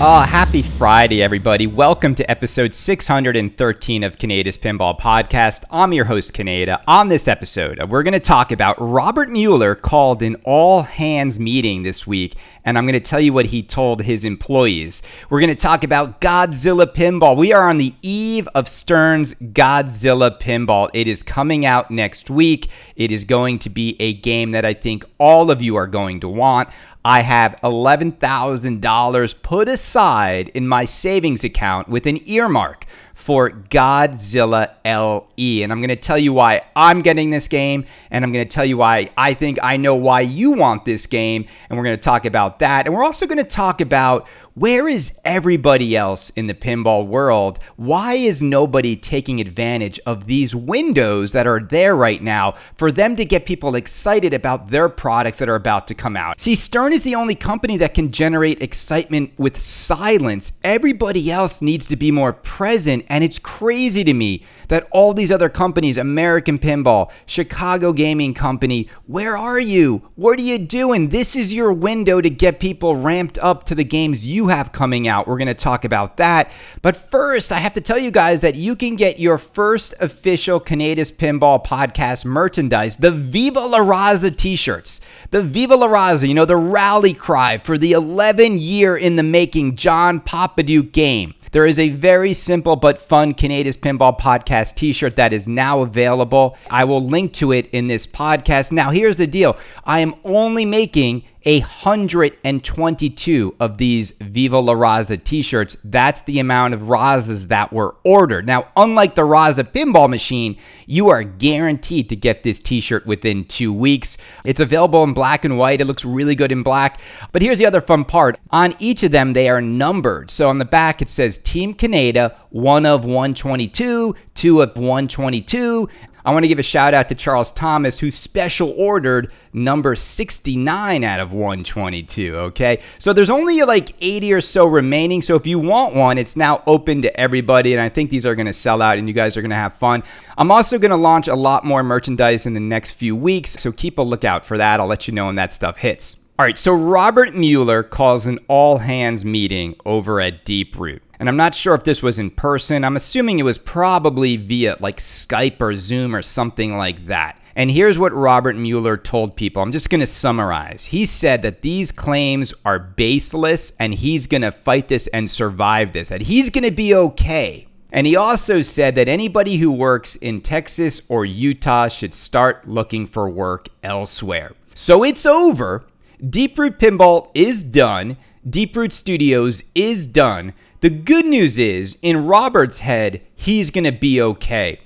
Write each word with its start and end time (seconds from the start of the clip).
Oh, 0.00 0.20
happy 0.20 0.62
Friday, 0.62 1.20
everybody. 1.20 1.66
Welcome 1.66 2.14
to 2.14 2.30
episode 2.30 2.72
613 2.72 4.04
of 4.04 4.16
Kaneda's 4.16 4.56
Pinball 4.56 4.96
Podcast. 4.96 5.64
I'm 5.72 5.92
your 5.92 6.04
host, 6.04 6.34
Kaneda. 6.34 6.80
On 6.86 7.08
this 7.08 7.26
episode, 7.26 7.82
we're 7.90 8.04
going 8.04 8.12
to 8.12 8.20
talk 8.20 8.52
about 8.52 8.76
Robert 8.78 9.28
Mueller 9.28 9.74
called 9.74 10.22
an 10.22 10.36
all 10.44 10.84
hands 10.84 11.40
meeting 11.40 11.82
this 11.82 12.06
week, 12.06 12.36
and 12.64 12.78
I'm 12.78 12.84
going 12.84 12.92
to 12.92 13.00
tell 13.00 13.18
you 13.18 13.32
what 13.32 13.46
he 13.46 13.60
told 13.60 14.02
his 14.02 14.24
employees. 14.24 15.02
We're 15.30 15.40
going 15.40 15.52
to 15.52 15.60
talk 15.60 15.82
about 15.82 16.20
Godzilla 16.20 16.86
Pinball. 16.86 17.36
We 17.36 17.52
are 17.52 17.68
on 17.68 17.78
the 17.78 17.92
eve 18.00 18.46
of 18.54 18.68
Stern's 18.68 19.34
Godzilla 19.34 20.38
Pinball. 20.38 20.90
It 20.94 21.08
is 21.08 21.24
coming 21.24 21.66
out 21.66 21.90
next 21.90 22.30
week. 22.30 22.70
It 22.94 23.10
is 23.10 23.24
going 23.24 23.58
to 23.58 23.68
be 23.68 23.96
a 23.98 24.12
game 24.12 24.52
that 24.52 24.64
I 24.64 24.74
think 24.74 25.04
all 25.18 25.50
of 25.50 25.60
you 25.60 25.74
are 25.74 25.88
going 25.88 26.20
to 26.20 26.28
want. 26.28 26.68
I 27.08 27.22
have 27.22 27.56
$11,000 27.62 29.42
put 29.42 29.66
aside 29.66 30.48
in 30.48 30.68
my 30.68 30.84
savings 30.84 31.42
account 31.42 31.88
with 31.88 32.04
an 32.04 32.18
earmark 32.28 32.84
for 33.18 33.50
Godzilla 33.50 34.74
LE. 34.84 35.62
And 35.62 35.72
I'm 35.72 35.80
going 35.80 35.88
to 35.88 35.96
tell 35.96 36.16
you 36.16 36.32
why 36.32 36.62
I'm 36.76 37.02
getting 37.02 37.30
this 37.30 37.48
game, 37.48 37.84
and 38.12 38.24
I'm 38.24 38.30
going 38.32 38.46
to 38.46 38.50
tell 38.50 38.64
you 38.64 38.76
why 38.76 39.10
I 39.18 39.34
think 39.34 39.58
I 39.60 39.76
know 39.76 39.96
why 39.96 40.20
you 40.20 40.52
want 40.52 40.84
this 40.84 41.06
game, 41.06 41.44
and 41.68 41.76
we're 41.76 41.84
going 41.84 41.96
to 41.96 42.02
talk 42.02 42.24
about 42.24 42.60
that. 42.60 42.86
And 42.86 42.94
we're 42.94 43.04
also 43.04 43.26
going 43.26 43.42
to 43.42 43.44
talk 43.44 43.80
about 43.80 44.28
where 44.58 44.88
is 44.88 45.20
everybody 45.24 45.96
else 45.96 46.30
in 46.30 46.48
the 46.48 46.54
pinball 46.54 47.06
world? 47.06 47.60
Why 47.76 48.14
is 48.14 48.42
nobody 48.42 48.96
taking 48.96 49.40
advantage 49.40 50.00
of 50.04 50.26
these 50.26 50.52
windows 50.52 51.30
that 51.30 51.46
are 51.46 51.60
there 51.60 51.94
right 51.94 52.20
now 52.20 52.54
for 52.76 52.90
them 52.90 53.14
to 53.16 53.24
get 53.24 53.46
people 53.46 53.76
excited 53.76 54.34
about 54.34 54.70
their 54.70 54.88
products 54.88 55.38
that 55.38 55.48
are 55.48 55.54
about 55.54 55.86
to 55.88 55.94
come 55.94 56.16
out? 56.16 56.40
See, 56.40 56.56
Stern 56.56 56.92
is 56.92 57.04
the 57.04 57.14
only 57.14 57.36
company 57.36 57.76
that 57.76 57.94
can 57.94 58.10
generate 58.10 58.60
excitement 58.60 59.32
with 59.38 59.60
silence. 59.60 60.52
Everybody 60.64 61.30
else 61.30 61.62
needs 61.62 61.86
to 61.86 61.96
be 61.96 62.10
more 62.10 62.32
present, 62.32 63.04
and 63.08 63.24
it's 63.24 63.38
crazy 63.38 64.04
to 64.04 64.14
me 64.14 64.44
that 64.68 64.86
all 64.90 65.14
these 65.14 65.32
other 65.32 65.48
companies, 65.48 65.96
American 65.96 66.58
Pinball, 66.58 67.10
Chicago 67.26 67.92
Gaming 67.92 68.34
Company, 68.34 68.88
where 69.06 69.36
are 69.36 69.58
you? 69.58 70.10
What 70.14 70.38
are 70.38 70.42
you 70.42 70.58
doing? 70.58 71.08
This 71.08 71.34
is 71.34 71.52
your 71.52 71.72
window 71.72 72.20
to 72.20 72.30
get 72.30 72.60
people 72.60 72.96
ramped 72.96 73.38
up 73.38 73.64
to 73.64 73.74
the 73.74 73.84
games 73.84 74.26
you 74.26 74.48
have 74.48 74.72
coming 74.72 75.08
out. 75.08 75.26
We're 75.26 75.38
going 75.38 75.48
to 75.48 75.54
talk 75.54 75.84
about 75.84 76.18
that. 76.18 76.50
But 76.82 76.96
first, 76.96 77.50
I 77.50 77.58
have 77.58 77.74
to 77.74 77.80
tell 77.80 77.98
you 77.98 78.10
guys 78.10 78.42
that 78.42 78.56
you 78.56 78.76
can 78.76 78.94
get 78.96 79.18
your 79.18 79.38
first 79.38 79.94
official 80.00 80.60
Kaneda's 80.60 81.10
Pinball 81.10 81.64
podcast 81.64 82.24
merchandise, 82.24 82.98
the 82.98 83.10
Viva 83.10 83.60
La 83.60 83.78
Raza 83.78 84.36
t 84.36 84.54
shirts. 84.54 85.00
The 85.30 85.42
Viva 85.42 85.76
La 85.76 85.88
Raza, 85.88 86.28
you 86.28 86.34
know, 86.34 86.44
the 86.44 86.56
rally 86.56 87.14
cry 87.14 87.58
for 87.58 87.78
the 87.78 87.92
11 87.92 88.58
year 88.58 88.96
in 88.96 89.16
the 89.16 89.22
making 89.22 89.76
John 89.76 90.20
Popadiuk 90.20 90.92
game. 90.92 91.34
There 91.50 91.66
is 91.66 91.78
a 91.78 91.90
very 91.90 92.34
simple 92.34 92.76
but 92.76 92.98
fun 92.98 93.32
Kaneda's 93.32 93.76
Pinball 93.76 94.18
Podcast 94.18 94.74
t 94.74 94.92
shirt 94.92 95.16
that 95.16 95.32
is 95.32 95.48
now 95.48 95.80
available. 95.80 96.56
I 96.70 96.84
will 96.84 97.02
link 97.02 97.32
to 97.34 97.52
it 97.52 97.68
in 97.70 97.88
this 97.88 98.06
podcast. 98.06 98.72
Now, 98.72 98.90
here's 98.90 99.16
the 99.16 99.26
deal 99.26 99.56
I 99.84 100.00
am 100.00 100.14
only 100.24 100.64
making 100.64 101.24
122 101.48 103.56
of 103.58 103.78
these 103.78 104.10
Viva 104.10 104.58
La 104.58 104.74
Raza 104.74 105.22
t 105.22 105.40
shirts. 105.40 105.78
That's 105.82 106.20
the 106.22 106.40
amount 106.40 106.74
of 106.74 106.82
Razas 106.82 107.48
that 107.48 107.72
were 107.72 107.96
ordered. 108.04 108.46
Now, 108.46 108.68
unlike 108.76 109.14
the 109.14 109.22
Raza 109.22 109.64
pinball 109.64 110.10
machine, 110.10 110.58
you 110.84 111.08
are 111.08 111.22
guaranteed 111.22 112.10
to 112.10 112.16
get 112.16 112.42
this 112.42 112.60
t 112.60 112.82
shirt 112.82 113.06
within 113.06 113.46
two 113.46 113.72
weeks. 113.72 114.18
It's 114.44 114.60
available 114.60 115.02
in 115.04 115.14
black 115.14 115.46
and 115.46 115.56
white. 115.56 115.80
It 115.80 115.86
looks 115.86 116.04
really 116.04 116.34
good 116.34 116.52
in 116.52 116.62
black. 116.62 117.00
But 117.32 117.40
here's 117.40 117.58
the 117.58 117.66
other 117.66 117.80
fun 117.80 118.04
part 118.04 118.38
on 118.50 118.74
each 118.78 119.02
of 119.02 119.10
them, 119.10 119.32
they 119.32 119.48
are 119.48 119.62
numbered. 119.62 120.30
So 120.30 120.50
on 120.50 120.58
the 120.58 120.66
back, 120.66 121.00
it 121.00 121.08
says 121.08 121.38
Team 121.38 121.72
Kaneda, 121.72 122.36
one 122.50 122.84
of 122.84 123.06
122, 123.06 124.14
two 124.34 124.60
of 124.60 124.76
122. 124.76 125.88
I 126.28 126.30
want 126.30 126.44
to 126.44 126.48
give 126.48 126.58
a 126.58 126.62
shout 126.62 126.92
out 126.92 127.08
to 127.08 127.14
Charles 127.14 127.50
Thomas, 127.50 128.00
who 128.00 128.10
special 128.10 128.74
ordered 128.76 129.32
number 129.54 129.96
69 129.96 131.02
out 131.02 131.20
of 131.20 131.32
122. 131.32 132.36
Okay. 132.36 132.82
So 132.98 133.14
there's 133.14 133.30
only 133.30 133.62
like 133.62 133.94
80 134.02 134.34
or 134.34 134.42
so 134.42 134.66
remaining. 134.66 135.22
So 135.22 135.36
if 135.36 135.46
you 135.46 135.58
want 135.58 135.94
one, 135.94 136.18
it's 136.18 136.36
now 136.36 136.62
open 136.66 137.00
to 137.00 137.18
everybody. 137.18 137.72
And 137.72 137.80
I 137.80 137.88
think 137.88 138.10
these 138.10 138.26
are 138.26 138.34
going 138.34 138.44
to 138.44 138.52
sell 138.52 138.82
out 138.82 138.98
and 138.98 139.08
you 139.08 139.14
guys 139.14 139.38
are 139.38 139.40
going 139.40 139.52
to 139.52 139.56
have 139.56 139.72
fun. 139.72 140.02
I'm 140.36 140.50
also 140.50 140.78
going 140.78 140.90
to 140.90 140.98
launch 140.98 141.28
a 141.28 141.34
lot 141.34 141.64
more 141.64 141.82
merchandise 141.82 142.44
in 142.44 142.52
the 142.52 142.60
next 142.60 142.92
few 142.92 143.16
weeks. 143.16 143.52
So 143.52 143.72
keep 143.72 143.96
a 143.96 144.02
lookout 144.02 144.44
for 144.44 144.58
that. 144.58 144.80
I'll 144.80 144.86
let 144.86 145.08
you 145.08 145.14
know 145.14 145.28
when 145.28 145.36
that 145.36 145.54
stuff 145.54 145.78
hits. 145.78 146.18
All 146.38 146.44
right. 146.44 146.58
So 146.58 146.74
Robert 146.74 147.34
Mueller 147.34 147.82
calls 147.82 148.26
an 148.26 148.38
all 148.48 148.76
hands 148.76 149.24
meeting 149.24 149.76
over 149.86 150.20
at 150.20 150.44
Deeproot. 150.44 151.00
And 151.18 151.28
I'm 151.28 151.36
not 151.36 151.54
sure 151.54 151.74
if 151.74 151.84
this 151.84 152.02
was 152.02 152.18
in 152.18 152.30
person. 152.30 152.84
I'm 152.84 152.96
assuming 152.96 153.38
it 153.38 153.44
was 153.44 153.58
probably 153.58 154.36
via 154.36 154.76
like 154.80 154.98
Skype 154.98 155.60
or 155.60 155.76
Zoom 155.76 156.14
or 156.14 156.22
something 156.22 156.76
like 156.76 157.06
that. 157.06 157.40
And 157.56 157.72
here's 157.72 157.98
what 157.98 158.12
Robert 158.12 158.54
Mueller 158.54 158.96
told 158.96 159.34
people. 159.34 159.60
I'm 159.60 159.72
just 159.72 159.90
going 159.90 159.98
to 160.00 160.06
summarize. 160.06 160.84
He 160.86 161.04
said 161.04 161.42
that 161.42 161.62
these 161.62 161.90
claims 161.90 162.54
are 162.64 162.78
baseless 162.78 163.72
and 163.80 163.92
he's 163.92 164.28
going 164.28 164.42
to 164.42 164.52
fight 164.52 164.86
this 164.86 165.08
and 165.08 165.28
survive 165.28 165.92
this, 165.92 166.06
that 166.08 166.22
he's 166.22 166.50
going 166.50 166.62
to 166.62 166.70
be 166.70 166.94
okay. 166.94 167.66
And 167.90 168.06
he 168.06 168.14
also 168.14 168.60
said 168.60 168.94
that 168.94 169.08
anybody 169.08 169.56
who 169.56 169.72
works 169.72 170.14
in 170.14 170.40
Texas 170.40 171.02
or 171.08 171.24
Utah 171.24 171.88
should 171.88 172.14
start 172.14 172.68
looking 172.68 173.06
for 173.06 173.28
work 173.28 173.70
elsewhere. 173.82 174.52
So 174.74 175.02
it's 175.02 175.26
over. 175.26 175.84
Deeproot 176.22 176.78
Pinball 176.78 177.30
is 177.34 177.64
done. 177.64 178.18
Deeproot 178.48 178.92
Studios 178.92 179.64
is 179.74 180.06
done. 180.06 180.52
The 180.80 180.90
good 180.90 181.26
news 181.26 181.58
is, 181.58 181.98
in 182.02 182.26
Robert's 182.26 182.78
head, 182.78 183.22
he's 183.34 183.70
going 183.70 183.84
to 183.84 183.92
be 183.92 184.22
okay. 184.22 184.78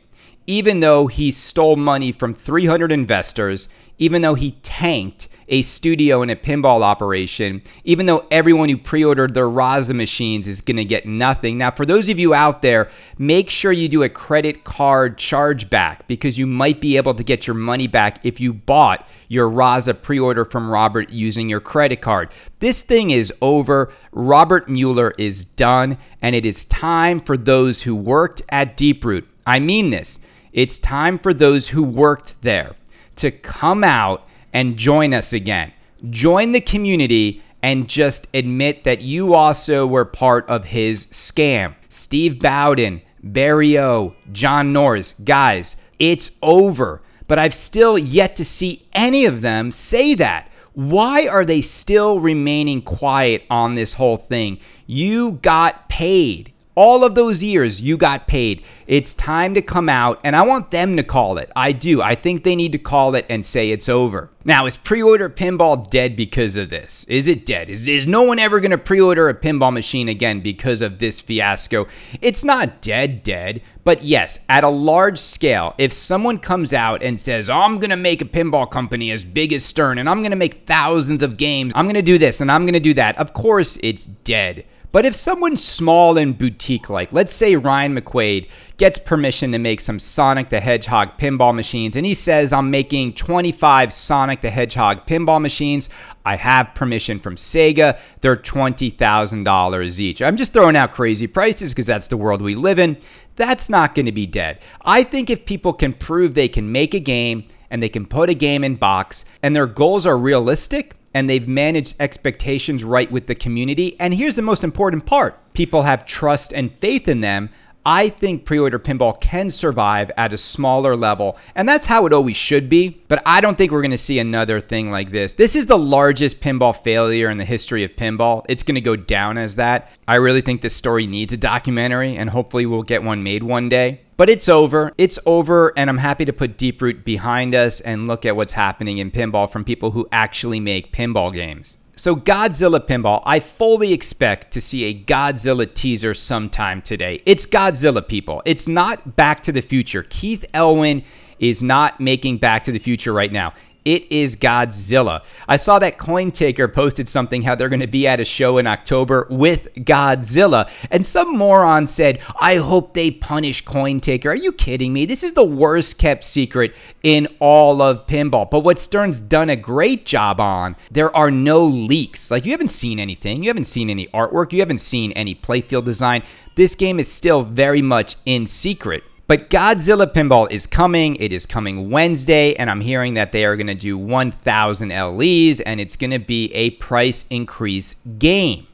Even 0.46 0.80
though 0.80 1.06
he 1.06 1.30
stole 1.30 1.76
money 1.76 2.12
from 2.12 2.32
300 2.32 2.90
investors, 2.90 3.68
even 3.98 4.22
though 4.22 4.34
he 4.34 4.52
tanked 4.62 5.28
a 5.52 5.60
studio 5.60 6.22
and 6.22 6.30
a 6.30 6.34
pinball 6.34 6.80
operation, 6.80 7.60
even 7.84 8.06
though 8.06 8.26
everyone 8.30 8.70
who 8.70 8.78
pre 8.78 9.04
ordered 9.04 9.34
their 9.34 9.46
Raza 9.46 9.94
machines 9.94 10.48
is 10.48 10.62
going 10.62 10.78
to 10.78 10.84
get 10.84 11.04
nothing. 11.04 11.58
Now, 11.58 11.70
for 11.70 11.84
those 11.84 12.08
of 12.08 12.18
you 12.18 12.32
out 12.32 12.62
there, 12.62 12.90
make 13.18 13.50
sure 13.50 13.70
you 13.70 13.86
do 13.86 14.02
a 14.02 14.08
credit 14.08 14.64
card 14.64 15.18
chargeback 15.18 16.06
because 16.06 16.38
you 16.38 16.46
might 16.46 16.80
be 16.80 16.96
able 16.96 17.12
to 17.14 17.22
get 17.22 17.46
your 17.46 17.54
money 17.54 17.86
back 17.86 18.24
if 18.24 18.40
you 18.40 18.54
bought 18.54 19.06
your 19.28 19.48
Raza 19.48 20.00
pre 20.00 20.18
order 20.18 20.46
from 20.46 20.70
Robert 20.70 21.12
using 21.12 21.50
your 21.50 21.60
credit 21.60 22.00
card. 22.00 22.32
This 22.60 22.82
thing 22.82 23.10
is 23.10 23.30
over. 23.42 23.92
Robert 24.10 24.70
Mueller 24.70 25.12
is 25.18 25.44
done, 25.44 25.98
and 26.22 26.34
it 26.34 26.46
is 26.46 26.64
time 26.64 27.20
for 27.20 27.36
those 27.36 27.82
who 27.82 27.94
worked 27.94 28.40
at 28.48 28.78
Deeproot. 28.78 29.26
I 29.46 29.60
mean 29.60 29.90
this. 29.90 30.18
It's 30.54 30.78
time 30.78 31.18
for 31.18 31.34
those 31.34 31.68
who 31.68 31.82
worked 31.82 32.40
there 32.40 32.74
to 33.16 33.30
come 33.30 33.84
out 33.84 34.26
and 34.52 34.76
join 34.76 35.14
us 35.14 35.32
again. 35.32 35.72
Join 36.10 36.52
the 36.52 36.60
community 36.60 37.42
and 37.62 37.88
just 37.88 38.26
admit 38.34 38.84
that 38.84 39.02
you 39.02 39.34
also 39.34 39.86
were 39.86 40.04
part 40.04 40.48
of 40.48 40.66
his 40.66 41.06
scam. 41.06 41.74
Steve 41.88 42.40
Bowden, 42.40 43.02
Barry 43.22 43.78
O, 43.78 44.14
John 44.32 44.72
Norris, 44.72 45.14
guys, 45.14 45.82
it's 45.98 46.38
over. 46.42 47.02
But 47.28 47.38
I've 47.38 47.54
still 47.54 47.96
yet 47.96 48.36
to 48.36 48.44
see 48.44 48.86
any 48.92 49.24
of 49.24 49.42
them 49.42 49.70
say 49.72 50.14
that. 50.14 50.50
Why 50.74 51.28
are 51.28 51.44
they 51.44 51.60
still 51.60 52.18
remaining 52.18 52.82
quiet 52.82 53.46
on 53.48 53.74
this 53.74 53.94
whole 53.94 54.16
thing? 54.16 54.58
You 54.86 55.32
got 55.32 55.88
paid 55.88 56.52
all 56.74 57.04
of 57.04 57.14
those 57.14 57.42
years 57.42 57.80
you 57.80 57.96
got 57.96 58.26
paid. 58.26 58.64
It's 58.86 59.14
time 59.14 59.54
to 59.54 59.62
come 59.62 59.88
out, 59.88 60.20
and 60.24 60.34
I 60.34 60.42
want 60.42 60.70
them 60.70 60.96
to 60.96 61.02
call 61.02 61.38
it. 61.38 61.50
I 61.54 61.72
do. 61.72 62.02
I 62.02 62.14
think 62.14 62.44
they 62.44 62.56
need 62.56 62.72
to 62.72 62.78
call 62.78 63.14
it 63.14 63.26
and 63.28 63.44
say 63.44 63.70
it's 63.70 63.88
over. 63.88 64.30
Now, 64.44 64.66
is 64.66 64.76
pre 64.76 65.02
order 65.02 65.28
pinball 65.30 65.88
dead 65.88 66.16
because 66.16 66.56
of 66.56 66.68
this? 66.68 67.04
Is 67.04 67.28
it 67.28 67.46
dead? 67.46 67.68
Is, 67.68 67.86
is 67.86 68.06
no 68.06 68.22
one 68.22 68.38
ever 68.38 68.58
going 68.60 68.72
to 68.72 68.78
pre 68.78 69.00
order 69.00 69.28
a 69.28 69.34
pinball 69.34 69.72
machine 69.72 70.08
again 70.08 70.40
because 70.40 70.80
of 70.80 70.98
this 70.98 71.20
fiasco? 71.20 71.86
It's 72.20 72.42
not 72.42 72.80
dead, 72.80 73.22
dead. 73.22 73.62
But 73.84 74.02
yes, 74.04 74.40
at 74.48 74.64
a 74.64 74.68
large 74.68 75.18
scale, 75.18 75.74
if 75.76 75.92
someone 75.92 76.38
comes 76.38 76.72
out 76.72 77.02
and 77.02 77.18
says, 77.18 77.50
oh, 77.50 77.54
I'm 77.54 77.78
going 77.78 77.90
to 77.90 77.96
make 77.96 78.22
a 78.22 78.26
pinball 78.26 78.70
company 78.70 79.10
as 79.10 79.24
big 79.24 79.52
as 79.52 79.64
Stern 79.64 79.98
and 79.98 80.08
I'm 80.08 80.20
going 80.20 80.30
to 80.30 80.36
make 80.36 80.66
thousands 80.66 81.22
of 81.22 81.36
games, 81.36 81.72
I'm 81.74 81.86
going 81.86 81.94
to 81.94 82.02
do 82.02 82.18
this 82.18 82.40
and 82.40 82.50
I'm 82.50 82.64
going 82.64 82.74
to 82.74 82.80
do 82.80 82.94
that, 82.94 83.18
of 83.18 83.32
course 83.32 83.78
it's 83.82 84.06
dead. 84.06 84.64
But 84.92 85.06
if 85.06 85.14
someone 85.14 85.56
small 85.56 86.18
and 86.18 86.36
boutique 86.36 86.90
like, 86.90 87.14
let's 87.14 87.32
say 87.32 87.56
Ryan 87.56 87.98
McQuaid, 87.98 88.50
gets 88.76 88.98
permission 88.98 89.52
to 89.52 89.58
make 89.58 89.80
some 89.80 89.98
Sonic 89.98 90.50
the 90.50 90.60
Hedgehog 90.60 91.16
pinball 91.16 91.54
machines 91.54 91.96
and 91.96 92.04
he 92.04 92.12
says, 92.12 92.52
I'm 92.52 92.70
making 92.70 93.14
25 93.14 93.90
Sonic 93.90 94.42
the 94.42 94.50
Hedgehog 94.50 95.06
pinball 95.06 95.40
machines, 95.40 95.88
I 96.26 96.36
have 96.36 96.74
permission 96.74 97.18
from 97.18 97.36
Sega. 97.36 97.98
They're 98.20 98.36
$20,000 98.36 99.98
each. 99.98 100.20
I'm 100.20 100.36
just 100.36 100.52
throwing 100.52 100.76
out 100.76 100.92
crazy 100.92 101.26
prices 101.26 101.72
because 101.72 101.86
that's 101.86 102.08
the 102.08 102.18
world 102.18 102.42
we 102.42 102.54
live 102.54 102.78
in. 102.78 102.98
That's 103.36 103.70
not 103.70 103.94
going 103.94 104.06
to 104.06 104.12
be 104.12 104.26
dead. 104.26 104.60
I 104.84 105.04
think 105.04 105.30
if 105.30 105.46
people 105.46 105.72
can 105.72 105.94
prove 105.94 106.34
they 106.34 106.48
can 106.48 106.70
make 106.70 106.92
a 106.92 107.00
game 107.00 107.44
and 107.70 107.82
they 107.82 107.88
can 107.88 108.04
put 108.04 108.28
a 108.28 108.34
game 108.34 108.62
in 108.62 108.74
box 108.74 109.24
and 109.42 109.56
their 109.56 109.66
goals 109.66 110.06
are 110.06 110.18
realistic, 110.18 110.94
and 111.14 111.28
they've 111.28 111.48
managed 111.48 111.96
expectations 112.00 112.84
right 112.84 113.10
with 113.10 113.26
the 113.26 113.34
community. 113.34 113.96
And 114.00 114.14
here's 114.14 114.36
the 114.36 114.42
most 114.42 114.64
important 114.64 115.06
part 115.06 115.38
people 115.54 115.82
have 115.82 116.06
trust 116.06 116.52
and 116.52 116.72
faith 116.72 117.08
in 117.08 117.20
them. 117.20 117.50
I 117.84 118.10
think 118.10 118.44
pre 118.44 118.60
order 118.60 118.78
pinball 118.78 119.20
can 119.20 119.50
survive 119.50 120.10
at 120.16 120.32
a 120.32 120.38
smaller 120.38 120.94
level, 120.94 121.36
and 121.56 121.68
that's 121.68 121.86
how 121.86 122.06
it 122.06 122.12
always 122.12 122.36
should 122.36 122.68
be. 122.68 123.02
But 123.08 123.20
I 123.26 123.40
don't 123.40 123.58
think 123.58 123.72
we're 123.72 123.82
gonna 123.82 123.96
see 123.96 124.20
another 124.20 124.60
thing 124.60 124.90
like 124.90 125.10
this. 125.10 125.32
This 125.32 125.56
is 125.56 125.66
the 125.66 125.78
largest 125.78 126.40
pinball 126.40 126.76
failure 126.76 127.28
in 127.28 127.38
the 127.38 127.44
history 127.44 127.82
of 127.82 127.96
pinball. 127.96 128.44
It's 128.48 128.62
gonna 128.62 128.80
go 128.80 128.94
down 128.94 129.36
as 129.36 129.56
that. 129.56 129.90
I 130.06 130.16
really 130.16 130.42
think 130.42 130.60
this 130.60 130.76
story 130.76 131.08
needs 131.08 131.32
a 131.32 131.36
documentary, 131.36 132.16
and 132.16 132.30
hopefully 132.30 132.66
we'll 132.66 132.84
get 132.84 133.02
one 133.02 133.24
made 133.24 133.42
one 133.42 133.68
day. 133.68 134.00
But 134.22 134.30
it's 134.30 134.48
over. 134.48 134.92
It's 134.98 135.18
over, 135.26 135.72
and 135.76 135.90
I'm 135.90 135.98
happy 135.98 136.24
to 136.24 136.32
put 136.32 136.56
Deeproot 136.56 137.02
behind 137.02 137.56
us 137.56 137.80
and 137.80 138.06
look 138.06 138.24
at 138.24 138.36
what's 138.36 138.52
happening 138.52 138.98
in 138.98 139.10
pinball 139.10 139.50
from 139.50 139.64
people 139.64 139.90
who 139.90 140.06
actually 140.12 140.60
make 140.60 140.92
pinball 140.92 141.32
games. 141.32 141.76
So, 141.96 142.14
Godzilla 142.14 142.78
Pinball, 142.78 143.20
I 143.26 143.40
fully 143.40 143.92
expect 143.92 144.52
to 144.52 144.60
see 144.60 144.84
a 144.84 144.94
Godzilla 144.94 145.74
teaser 145.74 146.14
sometime 146.14 146.82
today. 146.82 147.20
It's 147.26 147.46
Godzilla, 147.46 148.06
people. 148.06 148.42
It's 148.44 148.68
not 148.68 149.16
Back 149.16 149.40
to 149.40 149.50
the 149.50 149.60
Future. 149.60 150.04
Keith 150.04 150.44
Elwin 150.54 151.02
is 151.40 151.60
not 151.60 151.98
making 151.98 152.36
Back 152.36 152.62
to 152.62 152.70
the 152.70 152.78
Future 152.78 153.12
right 153.12 153.32
now. 153.32 153.54
It 153.84 154.10
is 154.12 154.36
Godzilla. 154.36 155.22
I 155.48 155.56
saw 155.56 155.78
that 155.80 155.98
CoinTaker 155.98 156.72
posted 156.72 157.08
something 157.08 157.42
how 157.42 157.54
they're 157.54 157.68
going 157.68 157.80
to 157.80 157.86
be 157.86 158.06
at 158.06 158.20
a 158.20 158.24
show 158.24 158.58
in 158.58 158.66
October 158.66 159.26
with 159.28 159.74
Godzilla. 159.74 160.70
And 160.90 161.04
some 161.04 161.36
moron 161.36 161.86
said, 161.86 162.20
I 162.40 162.56
hope 162.56 162.94
they 162.94 163.10
punish 163.10 163.64
CoinTaker. 163.64 164.26
Are 164.26 164.36
you 164.36 164.52
kidding 164.52 164.92
me? 164.92 165.04
This 165.04 165.22
is 165.22 165.32
the 165.32 165.44
worst 165.44 165.98
kept 165.98 166.22
secret 166.24 166.74
in 167.02 167.26
all 167.40 167.82
of 167.82 168.06
pinball. 168.06 168.48
But 168.48 168.60
what 168.60 168.78
Stern's 168.78 169.20
done 169.20 169.50
a 169.50 169.56
great 169.56 170.06
job 170.06 170.40
on, 170.40 170.76
there 170.90 171.14
are 171.16 171.30
no 171.30 171.64
leaks. 171.64 172.30
Like 172.30 172.44
you 172.44 172.52
haven't 172.52 172.68
seen 172.68 173.00
anything, 173.00 173.42
you 173.42 173.50
haven't 173.50 173.64
seen 173.64 173.90
any 173.90 174.06
artwork, 174.08 174.52
you 174.52 174.60
haven't 174.60 174.78
seen 174.78 175.12
any 175.12 175.34
playfield 175.34 175.84
design. 175.84 176.22
This 176.54 176.74
game 176.74 177.00
is 177.00 177.10
still 177.10 177.42
very 177.42 177.82
much 177.82 178.16
in 178.26 178.46
secret. 178.46 179.02
But 179.26 179.50
Godzilla 179.50 180.12
Pinball 180.12 180.50
is 180.50 180.66
coming. 180.66 181.16
It 181.16 181.32
is 181.32 181.46
coming 181.46 181.90
Wednesday, 181.90 182.54
and 182.54 182.68
I'm 182.68 182.80
hearing 182.80 183.14
that 183.14 183.32
they 183.32 183.44
are 183.44 183.56
going 183.56 183.68
to 183.68 183.74
do 183.74 183.96
1,000 183.96 184.88
LEs, 184.88 185.60
and 185.60 185.80
it's 185.80 185.96
going 185.96 186.10
to 186.10 186.18
be 186.18 186.52
a 186.54 186.70
price 186.70 187.24
increase 187.30 187.96
game. 188.18 188.66